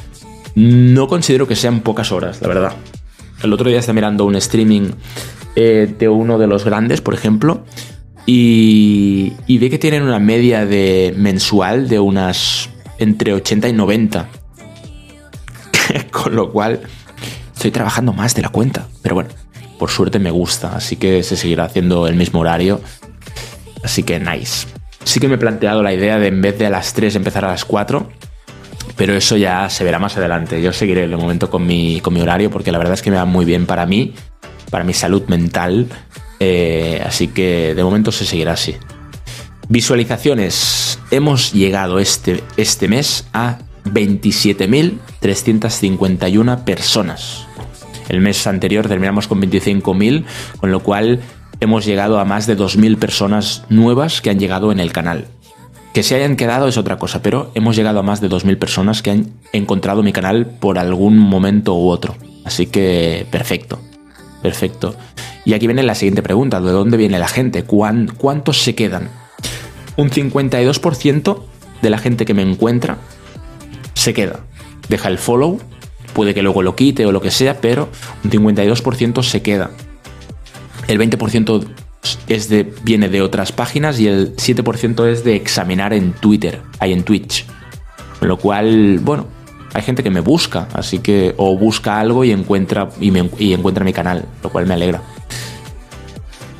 No 0.56 1.06
considero 1.06 1.46
que 1.46 1.54
sean 1.54 1.82
pocas 1.82 2.10
horas, 2.10 2.42
la 2.42 2.48
verdad. 2.48 2.72
el 3.44 3.52
otro 3.52 3.70
día 3.70 3.78
estaba 3.78 3.94
mirando 3.94 4.24
un 4.24 4.34
streaming 4.34 4.90
eh, 5.54 5.88
de 5.96 6.08
uno 6.08 6.36
de 6.36 6.48
los 6.48 6.64
grandes, 6.64 7.00
por 7.00 7.14
ejemplo, 7.14 7.62
y, 8.26 9.34
y 9.46 9.58
ve 9.58 9.70
que 9.70 9.78
tienen 9.78 10.02
una 10.02 10.18
media 10.18 10.66
de 10.66 11.14
mensual 11.16 11.88
de 11.88 12.00
unas 12.00 12.70
entre 12.98 13.34
80 13.34 13.68
y 13.68 13.72
90. 13.72 14.28
Con 16.22 16.34
lo 16.34 16.50
cual 16.50 16.80
estoy 17.54 17.70
trabajando 17.70 18.12
más 18.12 18.34
de 18.34 18.42
la 18.42 18.48
cuenta. 18.48 18.88
Pero 19.02 19.16
bueno, 19.16 19.30
por 19.78 19.90
suerte 19.90 20.18
me 20.18 20.30
gusta, 20.30 20.74
así 20.74 20.96
que 20.96 21.22
se 21.22 21.36
seguirá 21.36 21.64
haciendo 21.64 22.06
el 22.06 22.14
mismo 22.14 22.40
horario. 22.40 22.80
Así 23.84 24.02
que 24.02 24.18
nice. 24.18 24.66
Sí 25.04 25.20
que 25.20 25.28
me 25.28 25.34
he 25.34 25.38
planteado 25.38 25.82
la 25.82 25.92
idea 25.92 26.18
de 26.18 26.28
en 26.28 26.40
vez 26.40 26.58
de 26.58 26.66
a 26.66 26.70
las 26.70 26.94
3 26.94 27.14
empezar 27.16 27.44
a 27.44 27.48
las 27.48 27.64
4. 27.66 28.08
Pero 28.96 29.14
eso 29.14 29.36
ya 29.36 29.68
se 29.68 29.84
verá 29.84 29.98
más 29.98 30.16
adelante. 30.16 30.62
Yo 30.62 30.72
seguiré 30.72 31.06
de 31.06 31.16
momento 31.16 31.50
con 31.50 31.66
mi, 31.66 32.00
con 32.00 32.14
mi 32.14 32.22
horario 32.22 32.50
porque 32.50 32.72
la 32.72 32.78
verdad 32.78 32.94
es 32.94 33.02
que 33.02 33.10
me 33.10 33.18
va 33.18 33.26
muy 33.26 33.44
bien 33.44 33.66
para 33.66 33.84
mí, 33.84 34.14
para 34.70 34.84
mi 34.84 34.94
salud 34.94 35.24
mental. 35.28 35.86
Eh, 36.40 37.02
así 37.04 37.28
que 37.28 37.74
de 37.74 37.84
momento 37.84 38.10
se 38.10 38.24
seguirá 38.24 38.54
así. 38.54 38.74
Visualizaciones. 39.68 40.98
Hemos 41.10 41.52
llegado 41.52 41.98
este, 41.98 42.42
este 42.56 42.88
mes 42.88 43.26
a 43.34 43.58
27.351 45.22 46.64
personas. 46.64 47.46
El 48.08 48.20
mes 48.20 48.46
anterior 48.46 48.86
terminamos 48.88 49.26
con 49.26 49.40
25.000, 49.42 50.24
con 50.58 50.70
lo 50.70 50.80
cual 50.80 51.20
hemos 51.60 51.84
llegado 51.84 52.18
a 52.20 52.24
más 52.24 52.46
de 52.46 52.56
2.000 52.56 52.98
personas 52.98 53.64
nuevas 53.68 54.20
que 54.20 54.30
han 54.30 54.38
llegado 54.38 54.72
en 54.72 54.80
el 54.80 54.92
canal. 54.92 55.26
Que 55.92 56.02
se 56.02 56.14
hayan 56.14 56.36
quedado 56.36 56.68
es 56.68 56.76
otra 56.76 56.98
cosa, 56.98 57.22
pero 57.22 57.50
hemos 57.54 57.74
llegado 57.74 57.98
a 57.98 58.02
más 58.02 58.20
de 58.20 58.28
2.000 58.28 58.58
personas 58.58 59.02
que 59.02 59.10
han 59.10 59.32
encontrado 59.52 60.02
mi 60.02 60.12
canal 60.12 60.46
por 60.46 60.78
algún 60.78 61.18
momento 61.18 61.74
u 61.74 61.88
otro. 61.88 62.16
Así 62.44 62.66
que 62.66 63.26
perfecto, 63.30 63.80
perfecto. 64.42 64.94
Y 65.44 65.54
aquí 65.54 65.66
viene 65.66 65.82
la 65.82 65.94
siguiente 65.94 66.22
pregunta, 66.22 66.60
¿de 66.60 66.70
dónde 66.70 66.96
viene 66.96 67.18
la 67.18 67.28
gente? 67.28 67.64
¿Cuántos 67.64 68.62
se 68.62 68.74
quedan? 68.74 69.08
Un 69.96 70.10
52% 70.10 71.42
de 71.82 71.90
la 71.90 71.98
gente 71.98 72.24
que 72.24 72.34
me 72.34 72.42
encuentra 72.42 72.98
se 73.94 74.12
queda. 74.12 74.40
Deja 74.88 75.08
el 75.08 75.18
follow, 75.18 75.58
puede 76.14 76.34
que 76.34 76.42
luego 76.42 76.62
lo 76.62 76.76
quite 76.76 77.06
o 77.06 77.12
lo 77.12 77.20
que 77.20 77.30
sea, 77.30 77.60
pero 77.60 77.88
un 78.24 78.30
52% 78.30 79.22
se 79.22 79.42
queda. 79.42 79.70
El 80.88 80.98
20% 80.98 81.66
es 82.28 82.48
de, 82.48 82.72
viene 82.82 83.08
de 83.08 83.22
otras 83.22 83.52
páginas 83.52 83.98
y 83.98 84.06
el 84.06 84.36
7% 84.36 85.06
es 85.08 85.24
de 85.24 85.36
examinar 85.36 85.92
en 85.92 86.12
Twitter, 86.12 86.60
hay 86.78 86.92
en 86.92 87.02
Twitch. 87.02 87.44
Lo 88.20 88.38
cual, 88.38 89.00
bueno, 89.00 89.26
hay 89.74 89.82
gente 89.82 90.02
que 90.02 90.10
me 90.10 90.20
busca, 90.20 90.68
así 90.72 91.00
que 91.00 91.34
o 91.36 91.56
busca 91.58 92.00
algo 92.00 92.24
y 92.24 92.32
encuentra, 92.32 92.88
y, 93.00 93.12
y 93.38 93.52
encuentra 93.52 93.84
mi 93.84 93.92
canal, 93.92 94.24
lo 94.42 94.50
cual 94.50 94.66
me 94.66 94.74
alegra. 94.74 95.02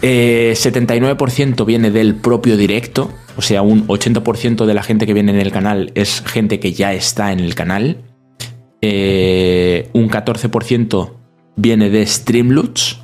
79% 0.02 1.60
eh, 1.60 1.64
viene 1.64 1.90
del 1.90 2.16
propio 2.16 2.56
directo, 2.56 3.10
o 3.36 3.42
sea, 3.42 3.62
un 3.62 3.86
80% 3.88 4.66
de 4.66 4.74
la 4.74 4.82
gente 4.82 5.06
que 5.06 5.14
viene 5.14 5.32
en 5.32 5.40
el 5.40 5.50
canal 5.50 5.92
es 5.94 6.22
gente 6.26 6.60
que 6.60 6.72
ya 6.72 6.92
está 6.92 7.32
en 7.32 7.40
el 7.40 7.54
canal. 7.54 8.02
Eh, 8.80 9.88
un 9.92 10.08
14% 10.08 11.12
viene 11.56 11.90
de 11.90 12.06
Streamloots, 12.06 12.98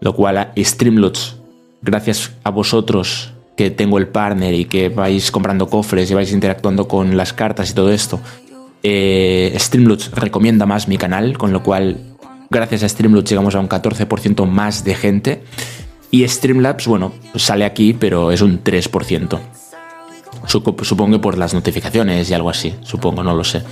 lo 0.00 0.14
cual 0.14 0.52
Streamloots, 0.56 1.36
gracias 1.80 2.32
a 2.42 2.50
vosotros 2.50 3.32
que 3.56 3.70
tengo 3.70 3.98
el 3.98 4.08
partner 4.08 4.54
y 4.54 4.64
que 4.64 4.88
vais 4.88 5.30
comprando 5.30 5.68
cofres 5.68 6.10
y 6.10 6.14
vais 6.14 6.32
interactuando 6.32 6.88
con 6.88 7.16
las 7.16 7.32
cartas 7.32 7.70
y 7.70 7.74
todo 7.74 7.92
esto, 7.92 8.20
eh, 8.82 9.54
Streamloots 9.56 10.10
recomienda 10.12 10.66
más 10.66 10.88
mi 10.88 10.98
canal, 10.98 11.38
con 11.38 11.52
lo 11.52 11.62
cual 11.62 12.12
gracias 12.50 12.82
a 12.82 12.88
Streamlabs 12.88 13.28
llegamos 13.28 13.54
a 13.54 13.60
un 13.60 13.68
14% 13.68 14.46
más 14.46 14.84
de 14.84 14.94
gente. 14.94 15.44
Y 16.10 16.28
Streamlabs, 16.28 16.86
bueno, 16.86 17.12
sale 17.36 17.64
aquí, 17.64 17.94
pero 17.94 18.30
es 18.30 18.42
un 18.42 18.62
3%. 18.62 19.40
Supongo 20.46 21.20
por 21.20 21.38
las 21.38 21.54
notificaciones 21.54 22.28
y 22.28 22.34
algo 22.34 22.50
así, 22.50 22.74
supongo, 22.82 23.22
no 23.22 23.34
lo 23.34 23.44
sé. 23.44 23.62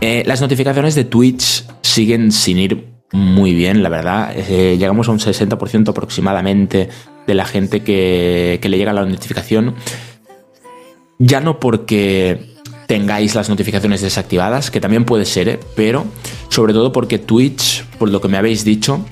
Eh, 0.00 0.22
las 0.26 0.40
notificaciones 0.40 0.94
de 0.94 1.04
Twitch 1.04 1.64
siguen 1.82 2.32
sin 2.32 2.58
ir 2.58 2.86
muy 3.12 3.54
bien, 3.54 3.82
la 3.82 3.90
verdad. 3.90 4.32
Eh, 4.34 4.76
llegamos 4.78 5.08
a 5.08 5.12
un 5.12 5.18
60% 5.18 5.90
aproximadamente 5.90 6.88
de 7.26 7.34
la 7.34 7.44
gente 7.44 7.82
que, 7.82 8.58
que 8.62 8.68
le 8.68 8.78
llega 8.78 8.92
la 8.94 9.04
notificación. 9.04 9.74
Ya 11.18 11.40
no 11.40 11.60
porque 11.60 12.56
tengáis 12.86 13.34
las 13.34 13.50
notificaciones 13.50 14.00
desactivadas, 14.00 14.70
que 14.70 14.80
también 14.80 15.04
puede 15.04 15.26
ser, 15.26 15.48
¿eh? 15.48 15.60
pero 15.76 16.06
sobre 16.48 16.72
todo 16.72 16.92
porque 16.92 17.18
Twitch, 17.18 17.84
por 17.98 18.08
lo 18.08 18.20
que 18.20 18.28
me 18.28 18.38
habéis 18.38 18.64
dicho, 18.64 19.04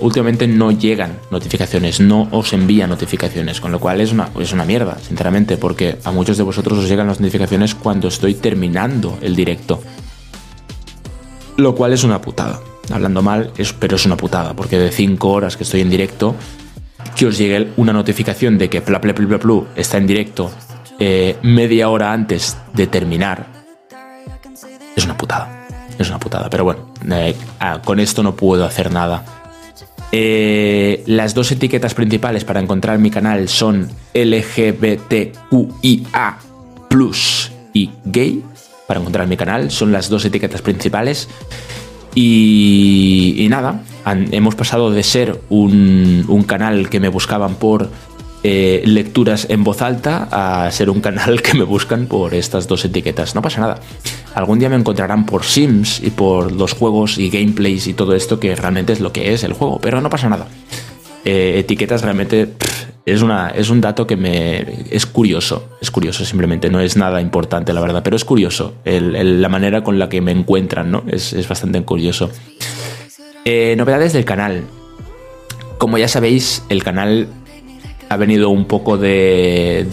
últimamente 0.00 0.46
no 0.46 0.70
llegan 0.70 1.18
notificaciones, 1.32 2.00
no 2.00 2.28
os 2.30 2.52
envía 2.52 2.86
notificaciones, 2.86 3.60
con 3.60 3.72
lo 3.72 3.80
cual 3.80 4.00
es 4.00 4.12
una, 4.12 4.30
es 4.40 4.52
una 4.52 4.64
mierda, 4.64 4.98
sinceramente, 5.00 5.56
porque 5.56 5.98
a 6.04 6.12
muchos 6.12 6.36
de 6.36 6.44
vosotros 6.44 6.78
os 6.78 6.88
llegan 6.88 7.08
las 7.08 7.18
notificaciones 7.18 7.74
cuando 7.74 8.06
estoy 8.06 8.34
terminando 8.34 9.18
el 9.20 9.34
directo. 9.34 9.82
Lo 11.58 11.74
cual 11.74 11.92
es 11.92 12.04
una 12.04 12.20
putada. 12.20 12.60
Hablando 12.90 13.20
mal, 13.20 13.52
es, 13.58 13.72
pero 13.72 13.96
es 13.96 14.06
una 14.06 14.16
putada, 14.16 14.54
porque 14.54 14.78
de 14.78 14.92
5 14.92 15.28
horas 15.28 15.56
que 15.56 15.64
estoy 15.64 15.80
en 15.80 15.90
directo, 15.90 16.36
que 17.16 17.26
os 17.26 17.36
llegue 17.36 17.72
una 17.76 17.92
notificación 17.92 18.56
de 18.58 18.70
que 18.70 18.80
Pla 18.80 19.00
está 19.74 19.98
en 19.98 20.06
directo 20.06 20.52
eh, 21.00 21.36
media 21.42 21.88
hora 21.90 22.12
antes 22.12 22.56
de 22.74 22.86
terminar, 22.86 23.46
es 24.94 25.04
una 25.04 25.18
putada. 25.18 25.66
Es 25.98 26.08
una 26.08 26.20
putada, 26.20 26.48
pero 26.48 26.62
bueno, 26.62 26.92
eh, 27.10 27.34
ah, 27.58 27.82
con 27.84 27.98
esto 27.98 28.22
no 28.22 28.36
puedo 28.36 28.64
hacer 28.64 28.92
nada. 28.92 29.24
Eh, 30.12 31.02
las 31.06 31.34
dos 31.34 31.50
etiquetas 31.50 31.92
principales 31.92 32.44
para 32.44 32.60
encontrar 32.60 33.00
mi 33.00 33.10
canal 33.10 33.48
son 33.48 33.90
LGBTQIA 34.14 35.38
y 37.74 37.90
gay. 38.04 38.44
Para 38.88 39.00
encontrar 39.00 39.26
mi 39.26 39.36
canal 39.36 39.70
son 39.70 39.92
las 39.92 40.08
dos 40.08 40.24
etiquetas 40.24 40.62
principales. 40.62 41.28
Y, 42.14 43.46
nada, 43.50 43.82
hemos 44.06 44.54
pasado 44.54 44.90
de 44.90 45.02
ser 45.02 45.42
un, 45.50 46.24
un 46.26 46.42
canal 46.44 46.88
que 46.88 46.98
me 46.98 47.08
buscaban 47.08 47.56
por 47.56 47.90
eh, 48.44 48.82
lecturas 48.86 49.46
en 49.50 49.62
voz 49.62 49.82
alta 49.82 50.28
a 50.30 50.70
ser 50.70 50.88
un 50.88 51.02
canal 51.02 51.42
que 51.42 51.52
me 51.52 51.64
buscan 51.64 52.06
por 52.06 52.32
estas 52.32 52.66
dos 52.66 52.82
etiquetas. 52.82 53.34
No 53.34 53.42
pasa 53.42 53.60
nada. 53.60 53.78
Algún 54.34 54.58
día 54.58 54.70
me 54.70 54.76
encontrarán 54.76 55.26
por 55.26 55.44
Sims 55.44 56.00
y 56.02 56.08
por 56.08 56.52
los 56.52 56.72
juegos 56.72 57.18
y 57.18 57.28
gameplays 57.28 57.88
y 57.88 57.92
todo 57.92 58.14
esto 58.14 58.40
que 58.40 58.56
realmente 58.56 58.94
es 58.94 59.00
lo 59.00 59.12
que 59.12 59.34
es 59.34 59.44
el 59.44 59.52
juego, 59.52 59.80
pero 59.82 60.00
no 60.00 60.08
pasa 60.08 60.30
nada. 60.30 60.46
Eh, 61.30 61.58
etiquetas 61.58 62.00
realmente 62.00 62.54
es, 63.04 63.20
una, 63.20 63.50
es 63.50 63.68
un 63.68 63.82
dato 63.82 64.06
que 64.06 64.16
me 64.16 64.64
es 64.90 65.04
curioso, 65.04 65.76
es 65.78 65.90
curioso 65.90 66.24
simplemente, 66.24 66.70
no 66.70 66.80
es 66.80 66.96
nada 66.96 67.20
importante 67.20 67.74
la 67.74 67.82
verdad, 67.82 68.00
pero 68.02 68.16
es 68.16 68.24
curioso 68.24 68.76
la 68.86 69.48
manera 69.50 69.84
con 69.84 69.98
la 69.98 70.08
que 70.08 70.22
me 70.22 70.32
encuentran, 70.32 70.90
¿no? 70.90 71.04
Es, 71.06 71.46
bastante 71.46 71.82
curioso. 71.82 72.30
Eh, 73.44 73.74
novedades 73.76 74.14
del 74.14 74.24
canal. 74.24 74.62
Como 75.76 75.98
ya 75.98 76.08
sabéis, 76.08 76.62
el 76.70 76.82
canal 76.82 77.28
ha 78.08 78.16
venido 78.16 78.48
un 78.48 78.64
poco 78.64 78.96
de, 78.96 79.86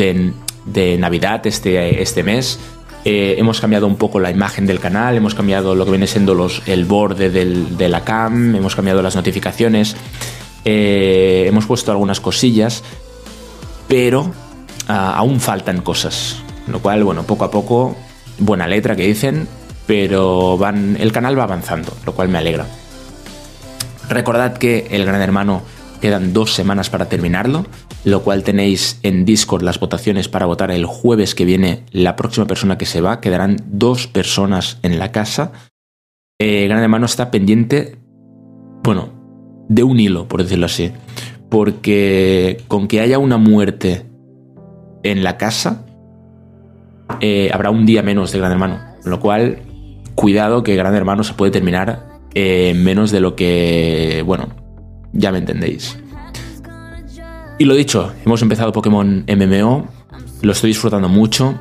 de, 0.66 0.98
Navidad 0.98 1.46
este, 1.48 2.02
este 2.02 2.24
mes. 2.24 2.62
Eh, 3.04 3.36
hemos 3.38 3.60
cambiado 3.60 3.88
un 3.88 3.98
poco 3.98 4.22
la 4.22 4.32
imagen 4.32 4.66
del 4.66 4.80
canal, 4.80 5.18
hemos 5.18 5.36
cambiado 5.36 5.76
lo 5.76 5.84
que 5.84 5.92
viene 5.92 6.08
siendo 6.08 6.34
los, 6.34 6.62
el 6.66 6.86
borde 6.86 7.30
de 7.30 7.90
la 7.90 8.06
cam, 8.06 8.56
hemos 8.56 8.74
cambiado 8.74 9.02
las 9.02 9.18
notificaciones, 9.18 9.98
eh, 10.66 11.46
hemos 11.48 11.66
puesto 11.66 11.92
algunas 11.92 12.20
cosillas, 12.20 12.84
pero 13.88 14.32
ah, 14.88 15.14
aún 15.16 15.40
faltan 15.40 15.82
cosas. 15.82 16.42
Lo 16.68 16.82
cual, 16.82 17.04
bueno, 17.04 17.24
poco 17.24 17.46
a 17.46 17.52
poco, 17.52 17.96
buena 18.40 18.68
letra 18.68 18.96
que 18.96 19.06
dicen, 19.08 19.48
pero 19.86 20.60
el 20.66 21.12
canal 21.12 21.38
va 21.38 21.44
avanzando, 21.44 21.94
lo 22.06 22.14
cual 22.14 22.28
me 22.30 22.40
alegra. 22.40 22.66
Recordad 24.10 24.58
que 24.58 24.88
el 24.92 25.06
Gran 25.06 25.22
Hermano 25.22 25.62
quedan 26.02 26.34
dos 26.34 26.54
semanas 26.54 26.90
para 26.90 27.08
terminarlo 27.08 27.66
lo 28.06 28.22
cual 28.22 28.44
tenéis 28.44 29.00
en 29.02 29.26
Discord 29.26 29.64
las 29.64 29.80
votaciones 29.80 30.30
para 30.30 30.46
votar 30.46 30.70
el 30.70 30.86
jueves 30.86 31.34
que 31.34 31.44
viene 31.44 31.84
la 31.92 32.16
próxima 32.16 32.46
persona 32.46 32.78
que 32.78 32.86
se 32.86 33.02
va. 33.02 33.20
Quedarán 33.20 33.58
dos 33.66 34.08
personas 34.08 34.78
en 34.84 35.00
la 35.00 35.12
casa. 35.12 35.52
Eh, 36.40 36.68
Gran 36.68 36.84
Hermano 36.84 37.08
está 37.08 37.32
pendiente, 37.32 37.98
bueno, 38.84 39.15
de 39.68 39.84
un 39.84 40.00
hilo, 40.00 40.28
por 40.28 40.44
decirlo 40.44 40.66
así. 40.66 40.92
Porque 41.50 42.64
con 42.68 42.88
que 42.88 43.02
haya 43.02 43.20
una 43.20 43.38
muerte 43.38 44.06
en 45.04 45.24
la 45.24 45.38
casa, 45.38 45.86
eh, 47.22 47.50
habrá 47.54 47.70
un 47.70 47.86
día 47.86 48.02
menos 48.02 48.32
de 48.32 48.40
Gran 48.40 48.52
Hermano. 48.52 48.80
Con 49.02 49.12
lo 49.12 49.20
cual, 49.20 49.60
cuidado 50.16 50.64
que 50.64 50.76
Gran 50.76 50.96
Hermano 50.96 51.24
se 51.24 51.34
puede 51.34 51.52
terminar 51.52 52.08
eh, 52.34 52.74
menos 52.76 53.12
de 53.12 53.20
lo 53.20 53.36
que, 53.36 54.24
bueno, 54.26 54.50
ya 55.14 55.32
me 55.32 55.38
entendéis. 55.38 55.98
Y 57.58 57.66
lo 57.66 57.76
dicho, 57.76 58.12
hemos 58.26 58.42
empezado 58.42 58.74
Pokémon 58.74 59.26
MMO, 59.28 59.88
lo 60.42 60.52
estoy 60.52 60.70
disfrutando 60.70 61.08
mucho. 61.08 61.56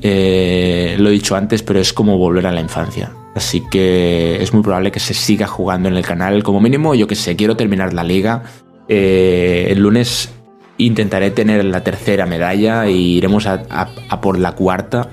Eh, 0.00 0.96
lo 0.98 1.08
he 1.08 1.12
dicho 1.12 1.36
antes, 1.36 1.62
pero 1.62 1.80
es 1.80 1.92
como 1.92 2.18
volver 2.18 2.46
a 2.46 2.52
la 2.52 2.60
infancia. 2.60 3.12
Así 3.34 3.62
que 3.68 4.42
es 4.42 4.52
muy 4.52 4.62
probable 4.62 4.92
que 4.92 5.00
se 5.00 5.14
siga 5.14 5.46
jugando 5.46 5.88
en 5.88 5.96
el 5.96 6.04
canal. 6.04 6.42
Como 6.42 6.60
mínimo, 6.60 6.94
yo 6.94 7.06
que 7.06 7.16
sé, 7.16 7.34
quiero 7.36 7.56
terminar 7.56 7.92
la 7.92 8.04
liga. 8.04 8.44
Eh, 8.88 9.66
el 9.70 9.80
lunes 9.80 10.30
intentaré 10.78 11.30
tener 11.30 11.64
la 11.64 11.82
tercera 11.82 12.26
medalla 12.26 12.88
y 12.88 13.16
iremos 13.16 13.46
a, 13.46 13.88
por 14.20 14.38
la 14.38 14.52
cuarta. 14.52 15.08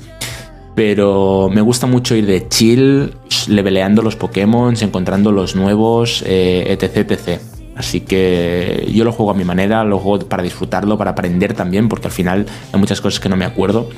Pero 0.75 1.49
me 1.51 1.61
gusta 1.61 1.87
mucho 1.87 2.15
ir 2.15 2.25
de 2.27 2.47
chill, 2.47 3.13
leveleando 3.47 4.01
los 4.01 4.15
Pokémon, 4.15 4.75
encontrando 4.79 5.31
los 5.31 5.55
nuevos, 5.55 6.23
eh, 6.25 6.65
etc, 6.69 7.11
etc. 7.11 7.41
Así 7.75 8.01
que 8.01 8.87
yo 8.93 9.03
lo 9.03 9.11
juego 9.11 9.31
a 9.31 9.33
mi 9.33 9.43
manera, 9.43 9.83
lo 9.83 9.97
juego 9.99 10.27
para 10.27 10.43
disfrutarlo, 10.43 10.97
para 10.97 11.11
aprender 11.11 11.53
también, 11.53 11.89
porque 11.89 12.07
al 12.07 12.13
final 12.13 12.45
hay 12.71 12.79
muchas 12.79 13.01
cosas 13.01 13.19
que 13.19 13.29
no 13.29 13.35
me 13.35 13.45
acuerdo. 13.45 13.89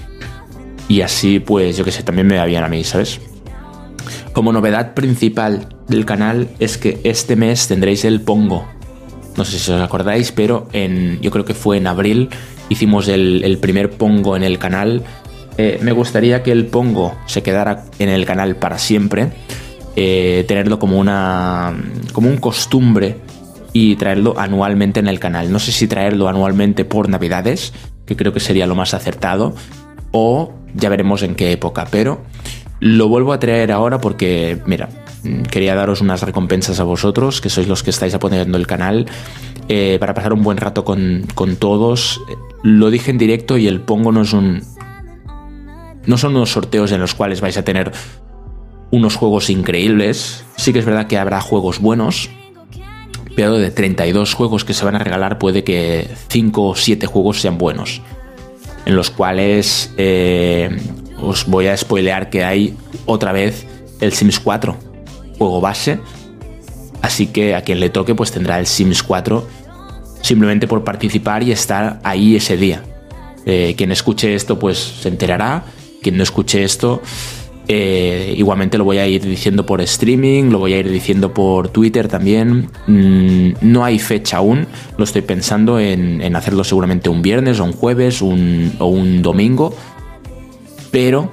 Y 0.87 1.01
así, 1.01 1.39
pues, 1.39 1.77
yo 1.77 1.83
que 1.83 1.91
sé, 1.91 2.03
también 2.03 2.27
me 2.27 2.37
va 2.37 2.45
bien 2.45 2.63
a 2.63 2.69
mí, 2.69 2.83
¿sabes? 2.83 3.19
Como 4.33 4.51
novedad 4.51 4.95
principal 4.95 5.67
del 5.87 6.05
canal 6.05 6.49
es 6.59 6.79
que 6.79 6.99
este 7.03 7.35
mes 7.35 7.67
tendréis 7.67 8.03
el 8.03 8.19
Pongo. 8.19 8.67
No 9.37 9.45
sé 9.45 9.59
si 9.59 9.71
os 9.71 9.81
acordáis, 9.81 10.31
pero 10.31 10.67
en, 10.73 11.21
yo 11.21 11.29
creo 11.29 11.45
que 11.45 11.53
fue 11.53 11.77
en 11.77 11.87
abril 11.87 12.29
hicimos 12.69 13.07
el, 13.07 13.57
primer 13.61 13.91
Pongo 13.91 14.35
en 14.35 14.43
el 14.43 14.57
canal. 14.57 15.03
Eh, 15.57 15.79
me 15.83 15.91
gustaría 15.91 16.41
que 16.41 16.51
el 16.51 16.65
Pongo 16.65 17.15
se 17.27 17.43
quedara 17.43 17.85
en 17.99 18.09
el 18.09 18.25
canal 18.25 18.55
para 18.55 18.79
siempre. 18.79 19.31
Eh, 19.95 20.45
tenerlo 20.47 20.79
como 20.79 20.97
una 20.97 21.71
como 22.13 22.27
un 22.27 22.37
costumbre 22.37 23.17
y 23.71 23.95
traerlo 23.95 24.39
anualmente 24.39 24.99
en 24.99 25.07
el 25.07 25.19
canal. 25.19 25.51
No 25.51 25.59
sé 25.59 25.71
si 25.71 25.87
traerlo 25.87 26.27
anualmente 26.27 26.85
por 26.85 27.07
Navidades, 27.07 27.73
que 28.07 28.15
creo 28.15 28.33
que 28.33 28.39
sería 28.39 28.65
lo 28.65 28.73
más 28.73 28.95
acertado, 28.95 29.53
o 30.11 30.53
ya 30.73 30.89
veremos 30.89 31.21
en 31.21 31.35
qué 31.35 31.51
época, 31.51 31.87
pero 31.91 32.21
lo 32.83 33.07
vuelvo 33.07 33.31
a 33.31 33.39
traer 33.39 33.71
ahora 33.71 34.01
porque, 34.01 34.59
mira, 34.65 34.89
quería 35.49 35.73
daros 35.73 36.01
unas 36.01 36.21
recompensas 36.21 36.81
a 36.81 36.83
vosotros, 36.83 37.39
que 37.39 37.49
sois 37.49 37.65
los 37.65 37.81
que 37.81 37.91
estáis 37.91 38.13
apoyando 38.13 38.57
el 38.57 38.67
canal, 38.67 39.05
eh, 39.69 39.95
para 40.01 40.13
pasar 40.13 40.33
un 40.33 40.43
buen 40.43 40.57
rato 40.57 40.83
con, 40.83 41.25
con 41.33 41.55
todos. 41.55 42.19
Lo 42.61 42.91
dije 42.91 43.09
en 43.09 43.17
directo 43.17 43.57
y 43.57 43.67
el 43.67 43.79
pongo 43.79 44.11
no 44.11 44.23
es 44.23 44.33
un... 44.33 44.63
No 46.05 46.17
son 46.17 46.35
unos 46.35 46.51
sorteos 46.51 46.91
en 46.91 46.99
los 46.99 47.15
cuales 47.15 47.39
vais 47.39 47.55
a 47.55 47.63
tener 47.63 47.93
unos 48.91 49.15
juegos 49.15 49.49
increíbles. 49.49 50.43
Sí 50.57 50.73
que 50.73 50.79
es 50.79 50.85
verdad 50.85 51.07
que 51.07 51.17
habrá 51.17 51.39
juegos 51.39 51.79
buenos, 51.79 52.29
pero 53.37 53.53
de 53.59 53.71
32 53.71 54.33
juegos 54.33 54.65
que 54.65 54.73
se 54.73 54.83
van 54.83 54.95
a 54.95 54.99
regalar 54.99 55.37
puede 55.37 55.63
que 55.63 56.09
5 56.27 56.61
o 56.61 56.75
7 56.75 57.07
juegos 57.07 57.39
sean 57.39 57.57
buenos. 57.57 58.01
En 58.85 58.97
los 58.97 59.09
cuales 59.09 59.93
eh, 59.95 60.77
os 61.25 61.45
voy 61.45 61.67
a 61.67 61.77
spoilear 61.77 62.29
que 62.29 62.43
hay 62.43 62.75
otra 63.05 63.31
vez 63.31 63.65
el 63.99 64.13
Sims 64.13 64.39
4, 64.39 64.77
juego 65.37 65.61
base. 65.61 65.99
Así 67.01 67.27
que 67.27 67.55
a 67.55 67.61
quien 67.61 67.79
le 67.79 67.89
toque 67.89 68.15
pues 68.15 68.31
tendrá 68.31 68.59
el 68.59 68.67
Sims 68.67 69.03
4 69.03 69.45
simplemente 70.21 70.67
por 70.67 70.83
participar 70.83 71.43
y 71.43 71.51
estar 71.51 71.99
ahí 72.03 72.35
ese 72.35 72.57
día. 72.57 72.83
Eh, 73.45 73.75
quien 73.77 73.91
escuche 73.91 74.35
esto 74.35 74.57
pues 74.57 74.77
se 74.77 75.09
enterará, 75.09 75.65
quien 76.01 76.15
no 76.17 76.23
escuche 76.23 76.63
esto 76.63 77.01
eh, 77.67 78.33
igualmente 78.37 78.77
lo 78.77 78.83
voy 78.83 78.97
a 78.97 79.07
ir 79.07 79.23
diciendo 79.23 79.65
por 79.65 79.79
streaming, 79.79 80.49
lo 80.49 80.59
voy 80.59 80.73
a 80.73 80.79
ir 80.79 80.89
diciendo 80.89 81.33
por 81.33 81.69
Twitter 81.69 82.07
también. 82.07 82.69
Mm, 82.87 83.53
no 83.61 83.85
hay 83.85 83.99
fecha 83.99 84.37
aún, 84.37 84.67
lo 84.97 85.03
estoy 85.03 85.21
pensando 85.21 85.79
en, 85.79 86.35
hacerlo 86.35 86.63
seguramente 86.63 87.09
un 87.09 87.21
viernes 87.21 87.59
o 87.59 87.63
un 87.63 87.73
jueves 87.73 88.21
o 88.21 88.25
un 88.25 89.21
domingo. 89.21 89.73
Pero 90.93 91.29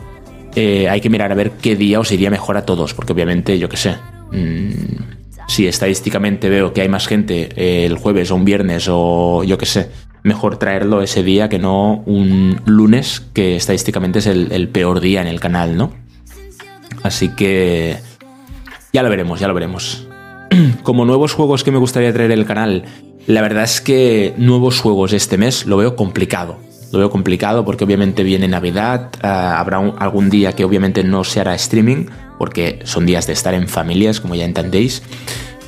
eh, 0.57 0.89
hay 0.89 1.03
que 1.03 1.11
mirar 1.11 1.31
a 1.31 1.35
ver 1.35 1.51
qué 1.53 1.77
día 1.77 2.01
os 2.01 2.11
iría 2.11 2.31
mejor 2.31 2.57
a 2.57 2.65
todos, 2.65 2.95
porque 2.95 3.13
obviamente, 3.13 3.59
yo 3.59 3.69
qué 3.69 3.77
sé. 3.77 3.97
Mm, 4.33 4.71
si 5.49 5.67
estadísticamente 5.67 6.49
veo 6.49 6.73
que 6.73 6.81
hay 6.81 6.89
más 6.89 7.07
gente 7.07 7.51
eh, 7.57 7.85
el 7.85 7.99
jueves 7.99 8.31
o 8.31 8.37
un 8.37 8.47
viernes 8.47 8.87
o 8.89 9.45
yo 9.45 9.59
qué 9.59 9.67
sé, 9.67 9.91
mejor 10.23 10.57
traerlo 10.57 11.03
ese 11.03 11.23
día 11.23 11.51
que 11.51 11.59
no 11.59 12.03
un 12.07 12.61
lunes, 12.65 13.23
que 13.35 13.57
estadísticamente 13.57 14.21
es 14.21 14.27
el 14.27 14.69
peor 14.71 15.01
día 15.01 15.21
en 15.21 15.27
el 15.27 15.41
canal, 15.41 15.77
¿no? 15.77 15.93
Así 17.03 17.29
que 17.29 17.99
ya 18.93 19.03
lo 19.03 19.11
veremos, 19.11 19.41
ya 19.41 19.49
lo 19.49 19.55
veremos. 19.55 20.07
Como 20.83 21.05
nuevos 21.05 21.35
juegos 21.35 21.65
que 21.65 21.71
me 21.71 21.79
gustaría 21.79 22.13
traer 22.13 22.33
al 22.33 22.47
canal, 22.47 22.85
la 23.27 23.43
verdad 23.43 23.65
es 23.65 23.81
que 23.81 24.35
nuevos 24.39 24.81
juegos 24.81 25.13
este 25.13 25.37
mes 25.37 25.67
lo 25.67 25.77
veo 25.77 25.97
complicado. 25.97 26.70
Lo 26.93 26.99
veo 26.99 27.11
complicado 27.11 27.65
porque 27.65 27.85
obviamente 27.85 28.23
viene 28.23 28.49
Navidad, 28.49 29.11
ah, 29.23 29.61
habrá 29.61 29.79
algún 29.79 30.29
día 30.29 30.53
que 30.53 30.65
obviamente 30.65 31.05
no 31.05 31.25
se 31.25 31.41
hará 31.41 31.55
streaming, 31.55 32.07
porque 32.39 32.81
son 32.85 33.07
días 33.07 33.27
de 33.27 33.33
estar 33.33 33.55
en 33.55 33.69
familias, 33.69 34.21
como 34.21 34.35
ya 34.35 34.45
entendéis. 34.45 35.03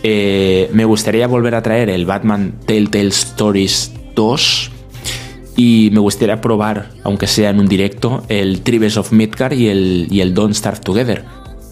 Eh, 0.02 0.68
me 0.72 0.84
gustaría 0.84 1.26
volver 1.28 1.54
a 1.54 1.62
traer 1.62 1.90
el 1.90 2.06
Batman 2.06 2.54
Telltale 2.66 3.08
Stories 3.08 3.92
2, 4.16 4.72
y 5.56 5.90
me 5.92 6.00
gustaría 6.00 6.40
probar, 6.40 6.90
aunque 7.04 7.26
sea 7.26 7.50
en 7.50 7.60
un 7.60 7.68
directo, 7.68 8.24
el 8.28 8.62
Tribes 8.62 8.96
of 8.96 9.12
Midgar 9.12 9.52
y 9.52 9.68
el, 9.68 10.08
y 10.10 10.20
el 10.20 10.34
Don't 10.34 10.54
Starve 10.54 10.80
Together. 10.80 11.24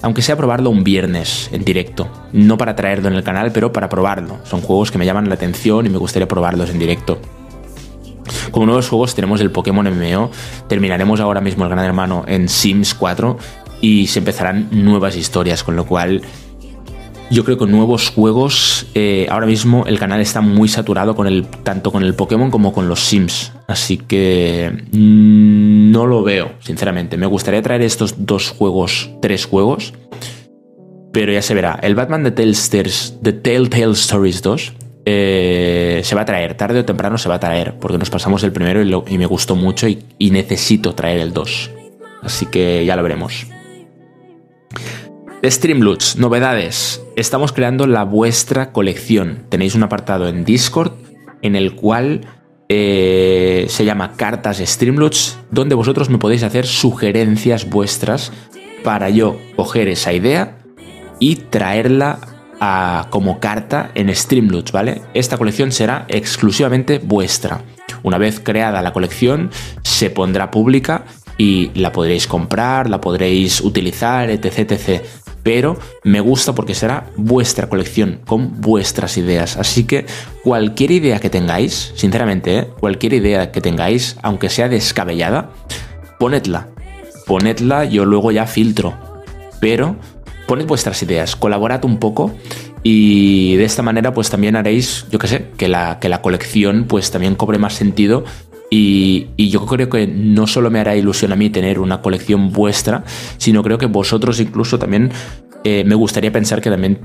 Aunque 0.03 0.23
sea 0.23 0.37
probarlo 0.37 0.71
un 0.71 0.85
viernes 0.85 1.51
en 1.53 1.65
directo. 1.65 2.09
No 2.33 2.57
para 2.57 2.75
traerlo 2.77 3.09
en 3.09 3.15
el 3.15 3.23
canal, 3.23 3.53
pero 3.53 3.73
para 3.73 3.89
probarlo. 3.89 4.39
Son 4.45 4.61
juegos 4.61 4.91
que 4.91 4.99
me 4.99 5.05
llaman 5.05 5.29
la 5.29 5.35
atención 5.35 5.87
y 5.87 5.91
me 5.91 5.99
gustaría 5.99 6.29
probarlos 6.29 6.71
en 6.71 6.79
directo. 6.79 7.21
Como 8.51 8.67
nuevos 8.67 8.89
juegos 8.89 9.15
tenemos 9.15 9.41
el 9.41 9.51
Pokémon 9.51 9.87
MMO. 9.87 10.31
Terminaremos 10.69 11.21
ahora 11.21 11.41
mismo 11.41 11.65
el 11.65 11.71
Gran 11.71 11.85
Hermano 11.85 12.25
en 12.27 12.49
Sims 12.49 12.95
4 12.95 13.39
y 13.81 14.07
se 14.07 14.19
empezarán 14.19 14.69
nuevas 14.71 15.17
historias, 15.17 15.65
con 15.65 15.77
lo 15.77 15.87
cual 15.87 16.23
yo 17.31 17.45
creo 17.45 17.57
que 17.59 17.67
nuevos 17.67 18.11
juegos, 18.11 18.87
eh, 18.95 19.29
ahora 19.31 19.47
mismo 19.47 19.85
el 19.87 20.01
canal 20.01 20.21
está 20.21 20.41
muy 20.41 20.69
saturado 20.69 21.15
con 21.15 21.29
el, 21.29 21.47
tanto 21.47 21.93
con 21.93 22.03
el 22.03 22.15
Pokémon 22.15 22.51
como 22.51 22.73
con 22.73 22.89
los 22.89 23.01
Sims. 23.01 23.53
Así 23.69 23.99
que 23.99 24.73
mm, 24.91 25.93
no 25.93 26.07
lo 26.07 26.25
veo, 26.25 26.55
sinceramente. 26.59 27.17
Me 27.17 27.27
gustaría 27.27 27.63
traer 27.63 27.83
estos 27.83 28.27
dos 28.27 28.51
juegos, 28.51 29.11
tres 29.23 29.47
juegos. 29.47 29.95
Pero 31.13 31.33
ya 31.33 31.43
se 31.43 31.55
verá. 31.55 31.79
El 31.83 31.95
Batman 31.95 32.25
de 32.25 32.33
Telltale 32.33 33.93
Stories 33.93 34.43
2 34.43 34.73
eh, 35.05 36.01
se 36.05 36.15
va 36.15 36.23
a 36.23 36.25
traer. 36.25 36.57
Tarde 36.57 36.81
o 36.81 36.85
temprano 36.85 37.19
se 37.19 37.29
va 37.29 37.37
a 37.37 37.41
traer. 37.41 37.79
Porque 37.79 37.99
nos 37.99 38.11
pasamos 38.11 38.43
el 38.45 38.53
primero 38.53 38.83
y, 38.83 39.19
me 39.19 39.27
gustó 39.27 39.57
mucho 39.57 39.87
y, 39.89 40.31
necesito 40.31 40.95
traer 40.95 41.21
el 41.21 41.33
2. 41.33 41.71
Así 42.23 42.47
que 42.47 42.85
ya 42.85 42.97
lo 42.97 43.03
veremos. 43.03 43.47
Streamloots, 45.43 46.17
novedades. 46.17 47.03
Estamos 47.17 47.53
creando 47.53 47.87
la 47.87 48.05
vuestra 48.05 48.73
colección. 48.73 49.47
Tenéis 49.49 49.75
un 49.75 49.83
apartado 49.83 50.29
en 50.29 50.45
Discord 50.45 50.93
en 51.43 51.57
el 51.57 51.75
cual 51.75 52.27
eh, 52.69 53.67
se 53.69 53.85
llama 53.85 54.13
Cartas 54.17 54.59
Streamloots, 54.59 55.39
donde 55.51 55.75
vosotros 55.75 56.11
me 56.11 56.19
podéis 56.19 56.43
hacer 56.43 56.67
sugerencias 56.67 57.69
vuestras 57.69 58.33
para 58.85 59.09
yo 59.09 59.39
coger 59.57 59.89
esa 59.89 60.13
idea 60.13 60.59
y 61.19 61.37
traerla 61.37 62.19
como 63.11 63.41
carta 63.41 63.91
en 63.95 64.15
Streamloots, 64.15 64.73
¿vale? 64.73 65.03
Esta 65.15 65.39
colección 65.39 65.73
será 65.73 66.05
exclusivamente 66.09 66.99
vuestra. 66.99 67.63
Una 68.03 68.19
vez 68.19 68.41
creada 68.41 68.83
la 68.83 68.93
colección, 68.93 69.51
se 69.83 70.11
pondrá 70.11 70.51
pública 70.51 71.05
y 71.39 71.71
la 71.75 71.91
podréis 71.91 72.27
comprar, 72.27 72.91
la 72.91 73.01
podréis 73.01 73.61
utilizar, 73.63 74.29
etc, 74.29 74.73
etc 74.73 75.05
pero 75.43 75.79
me 76.05 76.21
gusta 76.21 76.55
porque 76.55 76.75
será 76.75 77.07
vuestra 77.17 77.69
colección 77.69 78.21
con 78.27 78.61
vuestras 78.61 79.17
ideas. 79.17 79.57
Así 79.57 79.85
que 79.85 80.07
cualquier 80.43 80.91
idea 80.91 81.19
que 81.21 81.31
tengáis, 81.31 81.93
sinceramente, 81.97 82.59
¿eh? 82.59 82.67
cualquier 82.79 83.15
idea 83.15 83.51
que 83.51 83.61
tengáis, 83.61 84.17
aunque 84.23 84.51
sea 84.51 84.69
descabellada, 84.69 85.51
ponedla. 86.19 86.69
Ponedla, 87.27 87.85
yo 87.85 88.05
luego 88.05 88.33
ya 88.33 88.47
filtro. 88.47 88.95
Pero 89.61 89.97
poned 90.51 90.67
vuestras 90.67 91.01
ideas, 91.05 91.37
colaborad 91.37 91.85
un 91.85 91.99
poco 91.99 92.35
y 92.83 93.55
de 93.55 93.63
esta 93.63 93.85
manera 93.85 94.13
pues 94.13 94.31
también 94.31 94.57
haréis, 94.57 95.07
yo 95.09 95.21
qué 95.21 95.29
sé, 95.29 95.47
que 95.57 95.69
la, 95.69 96.01
que 96.01 96.09
la 96.09 96.23
colección 96.23 96.87
pues 96.89 97.13
también 97.13 97.37
cobre 97.37 97.57
más 97.59 97.75
sentido 97.75 98.25
y, 98.69 99.29
yo 99.37 99.65
creo 99.65 99.89
que 99.89 100.09
no 100.09 100.49
solo 100.49 100.69
me 100.69 100.81
hará 100.81 100.97
ilusión 100.97 101.31
a 101.31 101.37
mí 101.37 101.51
tener 101.51 101.79
una 101.79 102.03
colección 102.03 102.51
vuestra, 102.51 103.05
sino 103.39 103.63
creo 103.63 103.79
que 103.79 103.87
vosotros 103.87 104.41
incluso 104.41 104.77
también 104.77 105.13
eh, 105.63 105.85
me 105.87 105.95
gustaría 105.95 106.33
pensar 106.33 106.61
que 106.61 106.69
también 106.69 106.99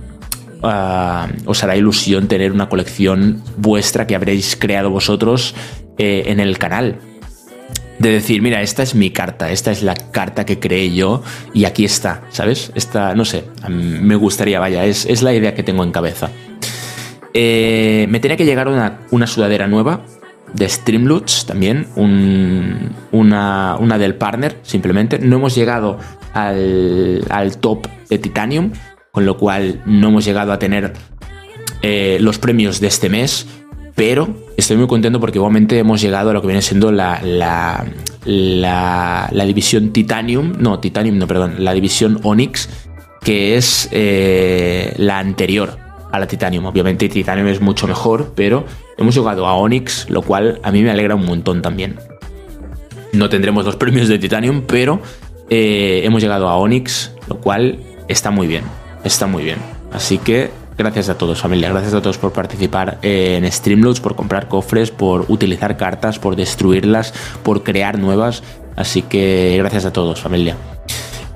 ah, 0.64 1.28
os 1.46 1.64
hará 1.64 1.78
ilusión 1.78 2.28
tener 2.28 2.52
una 2.52 2.68
colección 2.68 3.44
vuestra 3.58 4.08
que 4.08 4.16
habréis 4.16 4.56
creado 4.56 4.90
vosotros 4.90 5.54
eh, 6.00 6.24
en 6.26 6.40
el 6.40 6.58
canal. 6.58 6.98
De 8.00 8.12
decir, 8.12 8.42
mira, 8.42 8.62
esta 8.62 8.84
es 8.84 8.94
mi 8.94 9.12
carta, 9.12 9.52
esta 9.52 9.72
es 9.72 9.82
la 9.82 9.96
carta 9.96 10.46
que 10.46 10.60
creé 10.60 10.94
yo 10.94 11.24
y 11.54 11.64
aquí 11.64 11.86
está, 11.86 12.24
¿sabes? 12.30 12.72
Esta, 12.76 13.16
no 13.16 13.24
sé, 13.24 13.46
me 13.70 14.16
gustaría, 14.16 14.60
vaya, 14.60 14.84
es, 14.86 15.06
es 15.06 15.22
la 15.22 15.34
idea 15.34 15.56
que 15.56 15.64
tengo 15.64 15.84
en 15.84 15.92
cabeza. 15.92 16.30
Eh, 17.34 18.06
me 18.10 18.20
tenía 18.20 18.38
que 18.38 18.46
llegar 18.46 18.68
una, 18.68 19.00
una 19.12 19.28
sudadera 19.28 19.68
nueva 19.68 20.06
de 20.54 20.70
Streamloots 20.70 21.46
también, 21.46 21.88
una, 23.12 23.76
una, 23.78 23.98
del 23.98 24.16
partner 24.16 24.58
simplemente. 24.62 25.20
No 25.20 25.38
hemos 25.38 25.56
llegado 25.56 25.98
al, 26.34 27.26
al 27.30 27.58
top 27.58 27.88
de 28.10 28.20
Titanium, 28.20 28.72
con 29.12 29.26
lo 29.26 29.38
cual 29.38 29.82
no 29.86 30.10
hemos 30.10 30.26
llegado 30.26 30.54
a 30.54 30.60
tener 30.60 30.94
eh, 31.82 32.18
los 32.22 32.40
premios 32.40 32.80
de 32.80 32.88
este 32.88 33.10
mes, 33.10 33.48
pero 33.96 34.28
estoy 34.58 34.78
muy 34.78 34.88
contento 34.88 35.20
porque 35.20 35.38
igualmente 35.38 35.80
hemos 35.80 36.02
llegado 36.02 36.30
a 36.30 36.34
lo 36.34 36.42
que 36.42 36.48
viene 36.48 36.62
siendo 36.62 36.92
la, 36.92 37.22
la, 37.24 37.86
la, 38.26 39.46
división 39.46 39.92
Titanium, 39.92 40.54
no, 40.60 40.80
Titanium, 40.80 41.18
no, 41.18 41.28
perdón, 41.28 41.56
la 41.60 41.74
división 41.74 42.20
Onyx, 42.24 42.70
que 43.22 43.56
es 43.56 43.88
eh, 43.92 44.94
la 44.98 45.20
anterior 45.20 45.78
a 46.12 46.20
la 46.20 46.28
Titanium. 46.28 46.66
Obviamente 46.66 47.08
Titanium 47.08 47.48
es 47.48 47.62
mucho 47.62 47.88
mejor, 47.88 48.34
pero 48.36 48.66
hemos 48.98 49.16
llegado 49.16 49.48
a 49.48 49.54
Onyx, 49.56 50.10
lo 50.10 50.22
cual 50.22 50.60
a 50.62 50.72
mí 50.72 50.82
me 50.82 50.92
alegra 50.92 51.16
un 51.16 51.26
montón 51.26 51.62
también. 51.62 51.96
No 53.14 53.30
tendremos 53.30 53.64
los 53.64 53.78
premios 53.78 54.10
de 54.10 54.20
Titanium, 54.20 54.64
pero 54.68 55.00
eh, 55.50 56.02
hemos 56.04 56.22
llegado 56.22 56.50
a 56.50 56.58
Onyx, 56.58 57.14
lo 57.30 57.40
cual 57.40 57.80
está 58.10 58.30
muy 58.30 58.48
bien, 58.48 58.64
está 59.06 59.26
muy 59.26 59.44
bien. 59.44 59.58
Así 59.94 60.18
que 60.18 60.50
Gracias 60.78 61.08
a 61.08 61.18
todos, 61.18 61.40
familia. 61.40 61.70
Gracias 61.70 61.94
a 61.94 62.02
todos 62.02 62.18
por 62.18 62.34
participar 62.34 62.98
en 63.02 63.50
Streamloots, 63.50 64.02
por 64.02 64.16
comprar 64.16 64.50
cofres, 64.50 64.92
por 64.92 65.26
utilizar 65.30 65.78
cartas, 65.78 66.20
por 66.20 66.36
destruirlas, 66.36 67.14
por 67.44 67.64
crear 67.64 67.98
nuevas. 67.98 68.44
Así 68.76 69.02
que 69.02 69.56
gracias 69.58 69.86
a 69.86 69.94
todos, 69.94 70.20
familia. 70.20 70.58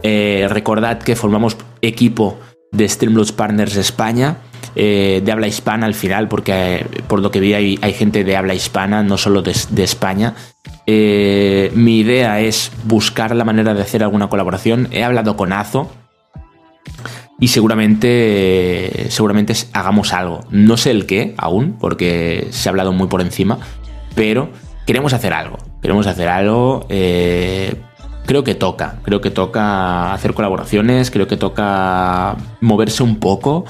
Eh, 0.04 0.48
recordad 0.50 1.00
que 1.00 1.16
formamos 1.16 1.56
equipo 1.82 2.38
de 2.72 2.88
Streamloots 2.88 3.32
Partners 3.32 3.78
España. 3.78 4.38
Eh, 4.76 5.22
de 5.24 5.32
habla 5.32 5.48
hispana 5.48 5.86
al 5.86 5.96
final, 5.96 6.28
porque 6.28 6.76
eh, 6.76 6.86
por 7.08 7.22
lo 7.22 7.32
que 7.32 7.40
vi 7.40 7.54
hay, 7.54 7.94
gente 7.94 8.24
de 8.24 8.36
habla 8.38 8.54
hispana, 8.54 9.04
no 9.04 9.18
solo 9.18 9.42
de, 9.42 9.54
España. 9.84 10.36
mi 10.86 11.98
idea 12.00 12.42
es 12.42 12.72
buscar 12.84 13.36
la 13.36 13.46
manera 13.46 13.74
de 13.74 13.82
hacer 13.82 14.04
alguna 14.04 14.28
colaboración. 14.28 14.90
He 14.92 15.04
hablado 15.04 15.36
con 15.38 15.54
Azo, 15.54 15.90
y 17.40 17.48
seguramente, 17.50 19.08
seguramente 19.10 19.54
hagamos 19.74 20.14
algo. 20.14 20.42
No 20.50 20.78
sé 20.78 20.92
el 20.92 21.06
qué 21.06 21.34
aún, 21.38 21.78
porque 21.80 22.48
se 22.52 22.68
ha 22.68 22.72
hablado 22.72 22.92
muy 22.92 23.08
por 23.08 23.22
encima, 23.22 23.60
pero 24.16 24.50
queremos 24.86 25.14
hacer 25.14 25.34
algo. 25.34 25.58
Queremos 25.82 26.08
hacer 26.08 26.28
algo. 26.28 26.86
Eh, 26.90 27.76
creo 28.26 28.44
que 28.44 28.56
toca. 28.56 29.00
Creo 29.04 29.22
que 29.22 29.32
toca 29.32 30.14
hacer 30.14 30.34
colaboraciones, 30.34 31.12
creo 31.12 31.28
que 31.28 31.38
toca 31.38 32.36
moverse 32.62 33.04
un 33.04 33.20
poco 33.20 33.66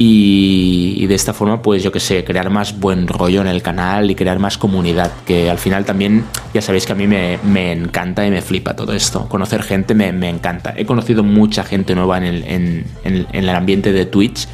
y, 0.00 1.04
de 1.08 1.14
esta 1.16 1.34
forma, 1.34 1.60
pues 1.60 1.82
yo 1.82 1.90
que 1.90 1.98
sé, 1.98 2.22
crear 2.22 2.50
más 2.50 2.78
buen 2.78 3.08
rollo 3.08 3.40
en 3.40 3.48
el 3.48 3.62
canal 3.62 4.08
y 4.08 4.14
crear 4.14 4.38
más 4.38 4.56
comunidad, 4.56 5.10
que 5.26 5.50
al 5.50 5.58
final 5.58 5.84
también, 5.84 6.24
ya 6.54 6.62
sabéis 6.62 6.86
que 6.86 6.92
a 6.92 6.94
mí 6.94 7.08
me, 7.08 7.72
encanta 7.72 8.24
y 8.24 8.30
me 8.30 8.40
flipa 8.40 8.76
todo 8.76 8.92
esto. 8.92 9.28
Conocer 9.28 9.64
gente 9.64 9.94
me, 9.94 10.28
encanta. 10.28 10.72
He 10.76 10.86
conocido 10.86 11.24
mucha 11.24 11.64
gente 11.64 11.96
nueva 11.96 12.18
en 12.18 12.24
el, 12.24 12.84
en, 13.02 13.26
el 13.32 13.48
ambiente 13.48 13.90
de 13.90 14.06
Twitch, 14.06 14.46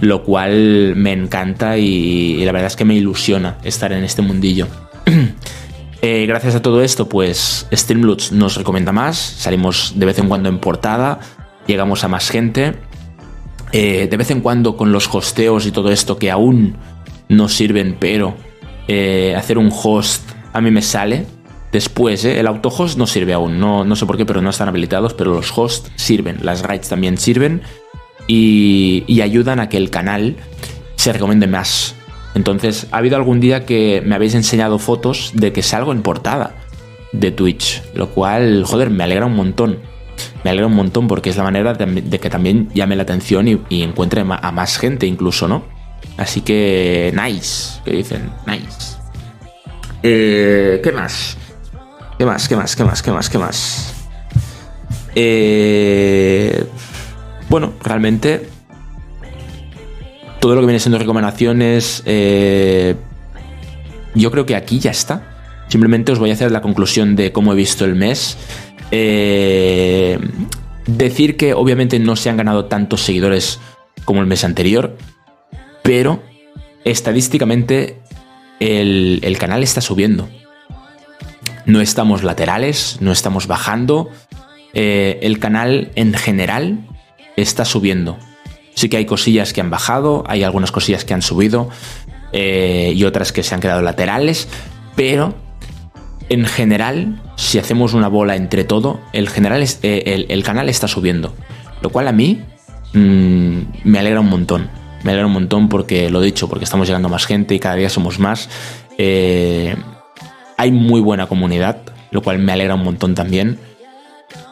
lo 0.00 0.24
cual 0.24 0.94
me 0.96 1.12
encanta 1.12 1.78
y, 1.78 2.44
la 2.44 2.50
verdad 2.50 2.66
es 2.66 2.76
que 2.76 2.84
me 2.84 2.96
ilusiona 2.96 3.58
estar 3.62 3.92
en 3.92 4.02
este 4.02 4.22
mundillo. 4.22 4.66
Eh, 6.06 6.26
gracias 6.26 6.54
a 6.54 6.60
todo 6.60 6.82
esto, 6.82 7.08
pues 7.08 7.66
Streamloots 7.72 8.30
nos 8.30 8.56
recomienda 8.56 8.92
más, 8.92 9.16
salimos 9.16 9.94
de 9.96 10.04
vez 10.04 10.18
en 10.18 10.28
cuando 10.28 10.50
en 10.50 10.58
portada, 10.58 11.18
llegamos 11.66 12.04
a 12.04 12.08
más 12.08 12.28
gente 12.28 12.74
eh, 13.76 14.06
de 14.08 14.16
vez 14.16 14.30
en 14.30 14.40
cuando 14.40 14.76
con 14.76 14.92
los 14.92 15.12
hosteos 15.12 15.66
y 15.66 15.72
todo 15.72 15.90
esto 15.90 16.16
que 16.16 16.30
aún 16.30 16.76
no 17.28 17.48
sirven, 17.48 17.96
pero 17.98 18.36
eh, 18.86 19.34
hacer 19.36 19.58
un 19.58 19.68
host 19.72 20.30
a 20.52 20.60
mí 20.60 20.70
me 20.70 20.80
sale. 20.80 21.26
Después, 21.72 22.24
eh, 22.24 22.38
el 22.38 22.46
autohost 22.46 22.96
no 22.96 23.08
sirve 23.08 23.32
aún, 23.32 23.58
no, 23.58 23.84
no 23.84 23.96
sé 23.96 24.06
por 24.06 24.16
qué, 24.16 24.24
pero 24.24 24.40
no 24.40 24.50
están 24.50 24.68
habilitados, 24.68 25.12
pero 25.14 25.32
los 25.32 25.52
hosts 25.58 25.90
sirven, 25.96 26.38
las 26.42 26.62
raids 26.62 26.88
también 26.88 27.18
sirven 27.18 27.62
y, 28.28 29.02
y 29.08 29.22
ayudan 29.22 29.58
a 29.58 29.68
que 29.68 29.76
el 29.76 29.90
canal 29.90 30.36
se 30.94 31.12
recomiende 31.12 31.48
más. 31.48 31.96
Entonces, 32.36 32.86
ha 32.92 32.98
habido 32.98 33.16
algún 33.16 33.40
día 33.40 33.66
que 33.66 34.04
me 34.06 34.14
habéis 34.14 34.36
enseñado 34.36 34.78
fotos 34.78 35.32
de 35.34 35.52
que 35.52 35.64
salgo 35.64 35.90
en 35.90 36.02
portada 36.02 36.54
de 37.10 37.32
Twitch, 37.32 37.82
lo 37.92 38.10
cual, 38.10 38.62
joder, 38.64 38.90
me 38.90 39.02
alegra 39.02 39.26
un 39.26 39.34
montón 39.34 39.80
me 40.44 40.50
alegra 40.50 40.66
un 40.66 40.74
montón 40.74 41.08
porque 41.08 41.30
es 41.30 41.36
la 41.36 41.42
manera 41.42 41.72
de, 41.72 42.20
que 42.20 42.30
también 42.30 42.68
llame 42.74 42.94
la 42.96 43.02
atención 43.02 43.48
y, 43.48 43.82
encuentre 43.82 44.20
a 44.20 44.52
más 44.52 44.78
gente 44.78 45.06
incluso, 45.06 45.48
¿no? 45.48 45.64
Así 46.16 46.42
que, 46.42 47.12
nice, 47.16 47.80
que 47.84 47.92
dicen, 47.92 48.30
nice. 48.46 48.96
Eh, 50.02 50.80
¿Qué 50.84 50.92
más? 50.92 51.36
¿Qué 52.18 52.26
más? 52.26 52.48
¿Qué 52.48 52.56
más? 52.56 52.76
¿Qué 52.76 52.84
más? 52.84 53.02
¿Qué 53.02 53.10
más? 53.10 53.30
¿Qué 53.30 53.38
más? 53.38 53.94
Eh, 55.14 56.64
bueno, 57.48 57.72
realmente 57.82 58.48
todo 60.40 60.54
lo 60.54 60.60
que 60.60 60.66
viene 60.66 60.78
siendo 60.78 60.98
recomendaciones, 60.98 62.02
eh, 62.04 62.96
yo 64.14 64.30
creo 64.30 64.44
que 64.44 64.56
aquí 64.56 64.78
ya 64.78 64.90
está. 64.90 65.30
Simplemente 65.68 66.12
os 66.12 66.18
voy 66.18 66.30
a 66.30 66.34
hacer 66.34 66.52
la 66.52 66.60
conclusión 66.60 67.16
de 67.16 67.32
cómo 67.32 67.52
he 67.54 67.56
visto 67.56 67.84
el 67.84 67.94
mes. 67.94 68.36
Eh, 68.90 70.18
decir 70.86 71.36
que 71.36 71.54
obviamente 71.54 71.98
no 71.98 72.16
se 72.16 72.30
han 72.30 72.36
ganado 72.36 72.66
tantos 72.66 73.02
seguidores 73.02 73.60
como 74.04 74.20
el 74.20 74.26
mes 74.26 74.44
anterior, 74.44 74.96
pero 75.82 76.22
estadísticamente 76.84 78.00
el, 78.60 79.36
canal 79.38 79.62
está 79.62 79.80
subiendo. 79.80 80.28
No 81.66 81.80
estamos 81.80 82.22
laterales, 82.22 82.98
no 83.00 83.12
estamos 83.12 83.46
bajando. 83.46 84.10
Eh, 84.74 85.18
el 85.22 85.38
canal 85.38 85.90
en 85.94 86.14
general 86.14 86.86
está 87.36 87.64
subiendo. 87.64 88.18
Sí 88.74 88.88
que 88.88 88.96
hay 88.96 89.06
cosillas 89.06 89.52
que 89.52 89.60
han 89.60 89.70
bajado, 89.70 90.24
hay 90.26 90.42
algunas 90.42 90.72
cosillas 90.72 91.04
que 91.04 91.14
han 91.14 91.22
subido 91.22 91.70
eh, 92.32 92.92
y 92.94 93.04
otras 93.04 93.32
que 93.32 93.42
se 93.42 93.54
han 93.54 93.60
quedado 93.60 93.82
laterales, 93.82 94.48
pero 94.96 95.34
en 96.28 96.44
general, 96.46 97.20
si 97.36 97.58
hacemos 97.58 97.94
una 97.94 98.08
bola 98.08 98.36
entre 98.36 98.64
todo, 98.64 99.00
el, 99.12 99.28
general 99.28 99.64
eh, 99.82 100.26
el, 100.28 100.42
canal 100.42 100.68
está 100.68 100.88
subiendo. 100.88 101.34
Lo 101.82 101.90
cual 101.90 102.08
a 102.08 102.12
mí 102.12 102.42
mm, 102.92 103.58
me 103.84 103.98
alegra 103.98 104.20
un 104.20 104.28
montón. 104.28 104.70
Me 105.02 105.10
alegra 105.10 105.26
un 105.26 105.32
montón 105.32 105.68
porque, 105.68 106.10
lo 106.10 106.20
dicho, 106.20 106.48
porque 106.48 106.64
estamos 106.64 106.86
llegando 106.86 107.08
más 107.08 107.26
gente 107.26 107.54
y 107.54 107.58
cada 107.58 107.74
día 107.74 107.90
somos 107.90 108.18
más. 108.18 108.48
Eh, 108.96 109.76
hay 110.56 110.72
muy 110.72 111.00
buena 111.00 111.26
comunidad, 111.26 111.82
lo 112.10 112.22
cual 112.22 112.38
me 112.38 112.52
alegra 112.52 112.74
un 112.74 112.84
montón 112.84 113.14
también. 113.14 113.58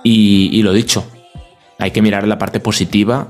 Y 0.04 0.60
lo 0.62 0.72
dicho, 0.72 1.06
hay 1.78 1.90
que 1.90 2.02
mirar 2.02 2.26
la 2.28 2.38
parte 2.38 2.60
positiva 2.60 3.28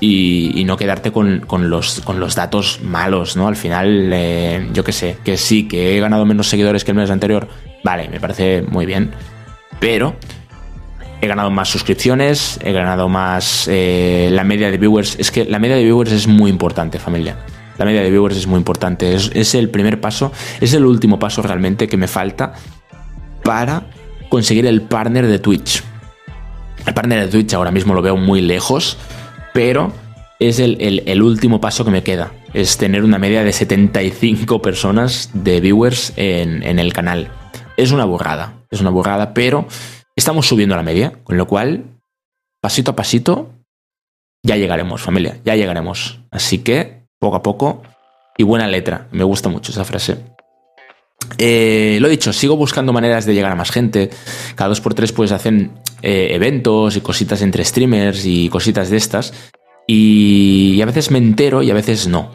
y, 0.00 0.64
no 0.64 0.76
quedarte 0.76 1.12
con, 1.12 1.42
los, 1.70 2.00
con 2.00 2.20
los 2.20 2.34
datos 2.34 2.80
malos, 2.82 3.36
¿no? 3.36 3.48
Al 3.48 3.56
final, 3.56 4.10
eh, 4.12 4.68
yo 4.72 4.84
qué 4.84 4.92
sé, 4.92 5.16
que 5.24 5.36
sí, 5.36 5.66
que 5.66 5.96
he 5.96 6.00
ganado 6.00 6.24
menos 6.24 6.48
seguidores 6.48 6.84
que 6.84 6.92
el 6.92 6.96
mes 6.96 7.10
anterior, 7.10 7.48
vale, 7.82 8.08
me 8.08 8.20
parece 8.20 8.62
muy 8.62 8.86
bien, 8.86 9.10
pero 9.80 10.16
he 11.20 11.26
ganado 11.26 11.50
más 11.50 11.68
suscripciones, 11.68 12.60
he 12.62 12.72
ganado 12.72 13.08
más 13.08 13.66
eh, 13.68 14.28
la 14.30 14.44
media 14.44 14.70
de 14.70 14.78
viewers, 14.78 15.16
es 15.18 15.30
que 15.30 15.44
la 15.44 15.58
media 15.58 15.76
de 15.76 15.84
viewers 15.84 16.12
es 16.12 16.26
muy 16.26 16.50
importante, 16.50 16.98
familia. 16.98 17.36
La 17.76 17.84
media 17.84 18.02
de 18.02 18.10
viewers 18.10 18.36
es 18.36 18.46
muy 18.46 18.58
importante, 18.58 19.14
es, 19.14 19.30
es 19.34 19.54
el 19.54 19.70
primer 19.70 20.00
paso, 20.00 20.32
es 20.60 20.74
el 20.74 20.84
último 20.84 21.18
paso 21.18 21.42
realmente 21.42 21.86
que 21.88 21.96
me 21.96 22.08
falta 22.08 22.54
para 23.42 23.84
conseguir 24.28 24.66
el 24.66 24.82
partner 24.82 25.26
de 25.26 25.38
Twitch. 25.38 25.82
El 26.86 26.94
partner 26.94 27.20
de 27.20 27.28
Twitch 27.28 27.54
ahora 27.54 27.70
mismo 27.70 27.94
lo 27.94 28.02
veo 28.02 28.16
muy 28.16 28.40
lejos, 28.40 28.98
pero 29.52 29.92
es 30.38 30.58
el, 30.60 31.22
último 31.22 31.60
paso 31.60 31.84
que 31.84 31.90
me 31.90 32.02
queda. 32.02 32.32
Es 32.54 32.78
tener 32.78 33.04
una 33.04 33.18
media 33.18 33.42
de 33.44 33.52
75 33.52 34.62
personas 34.62 35.30
de 35.34 35.60
viewers 35.60 36.12
en, 36.16 36.78
el 36.78 36.92
canal. 36.92 37.30
Es 37.76 37.92
una 37.92 38.04
burrada, 38.04 38.64
es 38.70 38.80
una 38.80 38.90
burrada, 38.90 39.34
pero 39.34 39.66
estamos 40.16 40.46
subiendo 40.46 40.76
la 40.76 40.82
media, 40.82 41.12
con 41.24 41.36
lo 41.36 41.46
cual, 41.46 42.00
pasito 42.60 42.92
a 42.92 42.96
pasito, 42.96 43.50
ya 44.42 44.56
llegaremos, 44.56 45.02
familia, 45.02 45.40
ya 45.44 45.56
llegaremos. 45.56 46.20
Así 46.30 46.58
que, 46.58 47.06
poco 47.18 47.36
a 47.36 47.42
poco, 47.42 47.82
y 48.36 48.44
buena 48.44 48.68
letra. 48.68 49.08
Me 49.10 49.24
gusta 49.24 49.48
mucho 49.48 49.72
esa 49.72 49.84
frase. 49.84 50.24
Eh, 51.36 51.98
lo 52.00 52.08
dicho, 52.08 52.32
sigo 52.32 52.56
buscando 52.56 52.92
maneras 52.92 53.26
de 53.26 53.34
llegar 53.34 53.52
a 53.52 53.56
más 53.56 53.70
gente. 53.70 54.10
Cada 54.54 54.68
dos 54.68 54.80
por 54.80 54.94
tres 54.94 55.12
pues 55.12 55.32
hacen 55.32 55.72
eh, 56.02 56.28
eventos 56.32 56.96
y 56.96 57.00
cositas 57.00 57.42
entre 57.42 57.64
streamers 57.64 58.24
y 58.24 58.48
cositas 58.48 58.90
de 58.90 58.96
estas. 58.96 59.34
Y, 59.86 60.80
a 60.82 60.86
veces 60.86 61.10
me 61.10 61.18
entero 61.18 61.62
y 61.62 61.70
a 61.70 61.74
veces 61.74 62.08
no. 62.08 62.30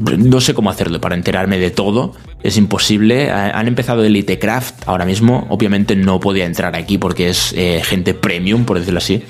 No 0.00 0.40
sé 0.40 0.54
cómo 0.54 0.70
hacerlo 0.70 1.00
para 1.00 1.14
enterarme 1.14 1.58
de 1.58 1.70
todo. 1.70 2.14
Es 2.42 2.56
imposible. 2.56 3.30
Han 3.30 3.66
empezado 3.66 4.04
Elitecraft 4.04 4.86
ahora 4.86 5.04
mismo. 5.04 5.46
Obviamente 5.50 5.96
no 5.96 6.20
podía 6.20 6.46
entrar 6.46 6.76
aquí 6.76 6.98
porque 6.98 7.30
es 7.30 7.52
eh, 7.56 7.82
gente 7.84 8.14
premium, 8.14 8.64
por 8.64 8.78
decirlo 8.78 8.98
así. 8.98 9.22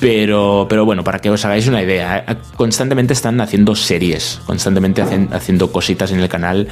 Pero, 0.00 0.66
pero 0.68 0.84
bueno, 0.84 1.04
para 1.04 1.20
que 1.20 1.30
os 1.30 1.44
hagáis 1.44 1.68
una 1.68 1.82
idea, 1.82 2.24
constantemente 2.56 3.12
están 3.12 3.40
haciendo 3.40 3.76
series, 3.76 4.40
constantemente 4.46 5.02
hacen, 5.02 5.28
haciendo 5.30 5.70
cositas 5.70 6.10
en 6.10 6.20
el 6.20 6.28
canal 6.28 6.68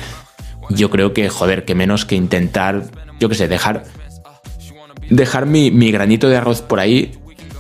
yo 0.70 0.90
creo 0.90 1.12
que, 1.12 1.28
joder, 1.28 1.64
que 1.64 1.74
menos 1.74 2.04
que 2.04 2.14
intentar, 2.14 2.84
yo 3.20 3.28
qué 3.28 3.34
sé, 3.34 3.48
dejar 3.48 3.84
dejar 5.10 5.46
mi, 5.46 5.70
mi 5.70 5.90
granito 5.90 6.28
de 6.28 6.36
arroz 6.36 6.62
por 6.62 6.80
ahí 6.80 7.12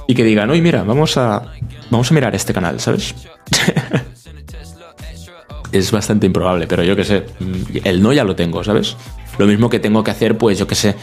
y 0.06 0.14
que 0.14 0.24
digan, 0.24 0.50
oye, 0.50 0.62
mira, 0.62 0.82
vamos 0.84 1.16
a, 1.16 1.42
vamos 1.90 2.10
a 2.10 2.14
mirar 2.14 2.34
este 2.34 2.52
canal, 2.52 2.80
¿sabes? 2.80 3.14
es 5.72 5.90
bastante 5.90 6.26
improbable, 6.26 6.66
pero 6.66 6.82
yo 6.82 6.96
qué 6.96 7.04
sé, 7.04 7.24
el 7.84 8.02
no 8.02 8.12
ya 8.12 8.24
lo 8.24 8.34
tengo, 8.34 8.64
¿sabes? 8.64 8.96
Lo 9.36 9.46
mismo 9.46 9.68
que 9.68 9.78
tengo 9.78 10.02
que 10.02 10.10
hacer, 10.10 10.36
pues 10.36 10.58
yo 10.58 10.66
qué 10.66 10.74
sé, 10.74 10.96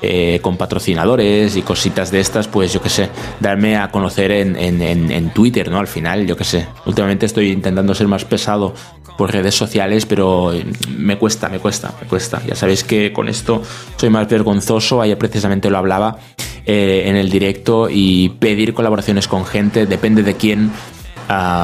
eh, 0.00 0.38
con 0.40 0.56
patrocinadores 0.56 1.56
y 1.56 1.62
cositas 1.62 2.10
de 2.10 2.20
estas, 2.20 2.48
pues 2.48 2.72
yo 2.72 2.80
qué 2.80 2.88
sé, 2.88 3.10
darme 3.40 3.76
a 3.76 3.90
conocer 3.90 4.30
en, 4.30 4.56
en, 4.56 5.30
Twitter, 5.30 5.70
¿no? 5.70 5.78
Al 5.78 5.88
final, 5.88 6.26
yo 6.26 6.36
qué 6.36 6.44
sé. 6.44 6.66
Últimamente 6.86 7.26
estoy 7.26 7.50
intentando 7.50 7.94
ser 7.94 8.08
más 8.08 8.24
pesado 8.24 8.72
por 9.16 9.32
redes 9.32 9.54
sociales, 9.54 10.06
pero 10.06 10.52
me 10.96 11.18
cuesta, 11.18 11.48
me 11.48 11.58
cuesta, 11.58 11.94
me 12.00 12.06
cuesta. 12.06 12.42
Ya 12.46 12.54
sabéis 12.54 12.84
que 12.84 13.12
con 13.12 13.28
esto 13.28 13.62
soy 13.96 14.10
más 14.10 14.28
vergonzoso, 14.28 15.00
ayer 15.00 15.18
precisamente 15.18 15.70
lo 15.70 15.78
hablaba 15.78 16.18
eh, 16.66 17.04
en 17.06 17.16
el 17.16 17.30
directo 17.30 17.88
y 17.90 18.30
pedir 18.38 18.74
colaboraciones 18.74 19.28
con 19.28 19.44
gente, 19.44 19.86
depende 19.86 20.22
de 20.22 20.34
quién, 20.34 20.70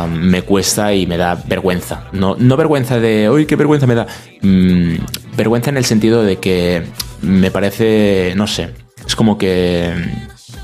me 0.08 0.42
cuesta 0.42 0.94
y 0.94 1.06
me 1.06 1.16
da 1.16 1.34
vergüenza. 1.46 2.04
No, 2.12 2.36
no 2.38 2.56
vergüenza 2.56 2.98
de, 2.98 3.28
uy, 3.30 3.46
qué 3.46 3.56
vergüenza 3.56 3.86
me 3.86 3.94
da. 3.94 4.06
Mm, 4.42 4.94
vergüenza 5.36 5.70
en 5.70 5.76
el 5.76 5.84
sentido 5.84 6.22
de 6.22 6.36
que 6.36 6.84
me 7.22 7.50
parece, 7.50 8.32
no 8.36 8.46
sé, 8.46 8.70
es 9.06 9.16
como 9.16 9.36
que, 9.36 9.92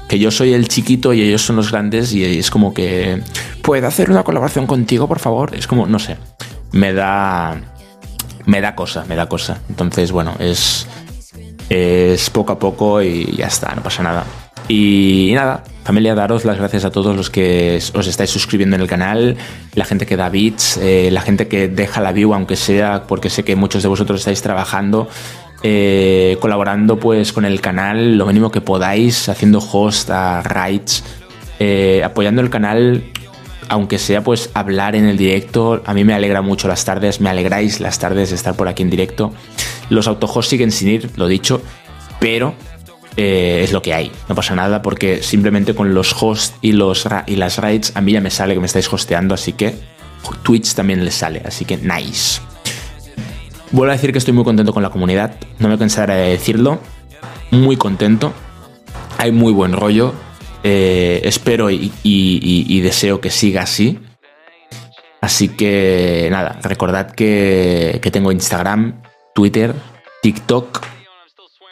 que 0.09 0.19
yo 0.19 0.31
soy 0.31 0.55
el 0.55 0.69
chiquito 0.69 1.13
y 1.13 1.23
ellos 1.23 1.43
son 1.43 1.57
los 1.57 1.71
grandes 1.71 2.13
y 2.13 2.25
es 2.39 2.51
como 2.51 2.73
que, 2.73 3.21
¿puedo 3.63 3.87
hacer 3.87 4.11
una 4.11 4.23
colaboración 4.23 4.67
contigo, 4.67 5.09
por 5.09 5.19
favor? 5.19 5.55
Es 5.55 5.67
como, 5.67 5.87
no 5.87 5.99
sé, 5.99 6.17
me 6.75 6.93
da, 6.93 7.57
me 8.47 8.61
da 8.61 8.75
cosa, 8.75 9.05
me 9.09 9.17
da 9.17 9.27
cosa. 9.27 9.61
Entonces, 9.69 10.13
bueno, 10.13 10.35
es, 10.39 10.87
es 11.71 12.31
poco 12.31 12.53
a 12.53 12.59
poco 12.59 13.01
y 13.01 13.37
ya 13.37 13.47
está, 13.47 13.75
no 13.75 13.83
pasa 13.83 14.03
nada. 14.03 14.25
Y 14.67 15.33
nada, 15.35 15.63
familia, 15.85 16.15
daros 16.15 16.45
las 16.45 16.59
gracias 16.59 16.85
a 16.85 16.91
todos 16.91 17.15
los 17.17 17.31
que 17.31 17.81
os 17.95 18.07
estáis 18.07 18.31
suscribiendo 18.31 18.77
en 18.77 18.83
el 18.83 18.89
canal, 18.89 19.37
la 19.75 19.85
gente 19.85 20.07
que 20.07 20.17
da 20.17 20.29
bits, 20.31 20.79
eh, 20.79 21.11
la 21.13 21.21
gente 21.21 21.49
que 21.49 21.69
deja 21.69 22.01
la 22.01 22.13
view, 22.13 22.35
aunque 22.35 22.57
sea 22.57 23.05
porque 23.07 23.31
sé 23.31 23.45
que 23.45 23.57
muchos 23.57 23.83
de 23.83 23.89
vosotros 23.89 24.21
estáis 24.21 24.43
trabajando, 24.43 25.09
eh, 25.63 26.39
colaborando 26.41 26.99
pues 26.99 27.33
con 27.33 27.45
el 27.45 27.61
canal 27.61 28.17
lo 28.17 28.27
mínimo 28.27 28.51
que 28.51 28.63
podáis, 28.63 29.29
haciendo 29.29 29.59
host 29.59 30.11
a 30.11 30.43
raids, 30.43 31.05
eh, 31.61 32.03
apoyando 32.03 32.41
el 32.41 32.49
canal, 32.49 33.05
aunque 33.69 33.99
sea 33.99 34.23
pues 34.23 34.51
hablar 34.55 34.97
en 34.97 35.07
el 35.07 35.17
directo, 35.17 35.83
a 35.85 35.95
mí 35.95 36.05
me 36.05 36.15
alegra 36.15 36.43
mucho 36.43 36.69
las 36.69 36.85
tardes, 36.85 37.21
me 37.21 37.31
alegráis 37.31 37.81
las 37.81 37.99
tardes 37.99 38.31
de 38.31 38.37
estar 38.37 38.55
por 38.55 38.69
aquí 38.69 38.83
en 38.83 38.91
directo. 38.91 39.33
Los 39.91 40.09
autohosts 40.09 40.51
siguen 40.51 40.73
sin 40.73 40.89
ir, 40.89 41.11
lo 41.17 41.27
dicho, 41.27 41.63
pero 42.21 42.55
eh, 43.17 43.61
es 43.63 43.73
lo 43.73 43.83
que 43.83 43.95
hay. 43.95 44.11
No 44.29 44.35
pasa 44.35 44.55
nada 44.55 44.83
porque 44.83 45.23
simplemente 45.23 45.75
con 45.75 45.95
los 45.95 46.15
hosts 46.21 46.55
y, 46.61 46.73
las 46.73 47.57
raids 47.59 47.93
a 47.95 48.01
mí 48.01 48.13
ya 48.13 48.21
me 48.21 48.31
sale 48.31 48.55
que 48.55 48.61
me 48.61 48.67
estáis 48.67 48.93
hosteando, 48.93 49.35
así 49.35 49.53
que 49.53 49.75
Twitch 50.43 50.75
también 50.75 51.05
les 51.05 51.15
sale, 51.15 51.43
así 51.45 51.65
que 51.65 51.77
nice. 51.77 52.41
Vuelvo 53.71 53.91
a 53.91 53.97
decir 53.97 54.13
que 54.13 54.19
estoy 54.19 54.35
muy 54.35 54.45
contento 54.45 54.73
con 54.73 54.83
la 54.83 54.91
comunidad, 54.91 55.37
no 55.59 55.69
me 55.69 55.79
cansaré 55.79 56.15
de 56.15 56.31
decirlo, 56.31 56.81
muy 57.51 57.77
contento, 57.77 58.33
hay 59.19 59.33
muy 59.33 59.53
buen 59.53 59.73
rollo, 59.73 60.15
eh, 60.65 61.21
espero 61.23 61.71
y, 61.71 62.81
deseo 62.81 63.21
que 63.21 63.31
siga 63.31 63.63
así. 63.63 64.01
Así 65.21 65.49
que 65.49 66.29
nada, 66.31 66.59
recordad 66.63 67.13
que, 67.13 68.01
que 68.03 68.11
tengo 68.11 68.33
Instagram, 68.33 69.01
Twitter, 69.35 69.75
TikTok 70.23 70.95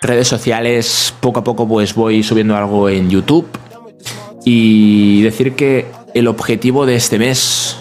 redes 0.03 0.27
sociales, 0.27 1.15
poco 1.21 1.41
a 1.41 1.45
poco 1.45 1.67
pues 1.67 1.95
voy 1.95 2.23
subiendo 2.23 2.57
algo 2.57 2.89
en 2.89 3.09
YouTube. 3.09 3.47
Y 4.45 5.23
decir 5.23 5.55
que 5.55 5.87
el 6.15 6.27
objetivo 6.27 6.85
de 6.85 6.97
este 6.97 7.19
mes 7.19 7.77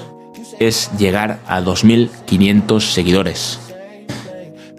es 0.60 0.92
llegar 0.98 1.40
a 1.48 1.60
2.500 1.60 2.80
seguidores. 2.80 3.60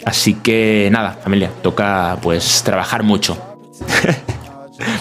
Así 0.04 0.34
que 0.34 0.88
nada, 0.92 1.18
familia, 1.22 1.50
toca 1.62 2.18
pues 2.22 2.62
trabajar 2.64 3.02
mucho. 3.02 3.36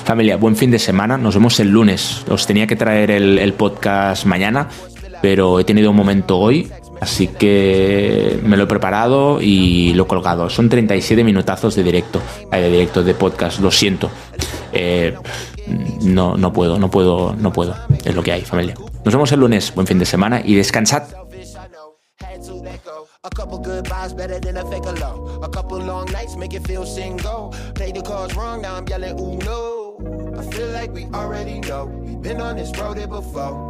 familia, 0.03 0.37
buen 0.37 0.55
fin 0.55 0.71
de 0.71 0.79
semana, 0.79 1.17
nos 1.17 1.35
vemos 1.35 1.59
el 1.59 1.69
lunes. 1.69 2.23
Os 2.29 2.45
tenía 2.47 2.67
que 2.67 2.75
traer 2.75 3.11
el, 3.11 3.53
podcast 3.53 4.25
mañana, 4.25 4.67
pero 5.21 5.59
he 5.59 5.63
tenido 5.63 5.91
un 5.91 5.95
momento 5.95 6.37
hoy 6.37 6.71
Así 7.01 7.27
que 7.27 8.39
me 8.43 8.55
lo 8.55 8.65
he 8.65 8.67
preparado 8.67 9.41
y 9.41 9.91
lo 9.95 10.03
he 10.03 10.07
colgado. 10.07 10.51
Son 10.51 10.69
37 10.69 11.23
minutazos 11.23 11.75
de 11.75 11.81
directo, 11.81 12.21
eh, 12.51 12.61
de 12.61 12.69
directo 12.69 13.03
de 13.03 13.15
podcast, 13.15 13.59
lo 13.59 13.71
siento. 13.71 14.11
Eh, 14.71 15.15
no, 16.03 16.37
no 16.37 16.53
puedo, 16.53 16.77
no 16.77 16.91
puedo, 16.91 17.35
no 17.35 17.51
puedo. 17.51 17.75
Es 18.05 18.13
lo 18.13 18.21
que 18.21 18.33
hay, 18.33 18.41
familia. 18.41 18.75
Nos 19.03 19.15
vemos 19.15 19.31
el 19.31 19.39
lunes, 19.39 19.73
buen 19.73 19.87
fin 19.87 19.97
de 19.97 20.05
semana 20.05 20.43
y 20.45 20.53
descansad. 20.53 21.05
I 30.01 30.43
feel 30.51 30.69
like 30.69 30.91
we 30.91 31.05
already 31.13 31.59
know. 31.59 31.85
We've 31.85 32.21
been 32.21 32.41
on 32.41 32.57
this 32.57 32.75
road 32.79 32.97
here 32.97 33.07
before. 33.07 33.69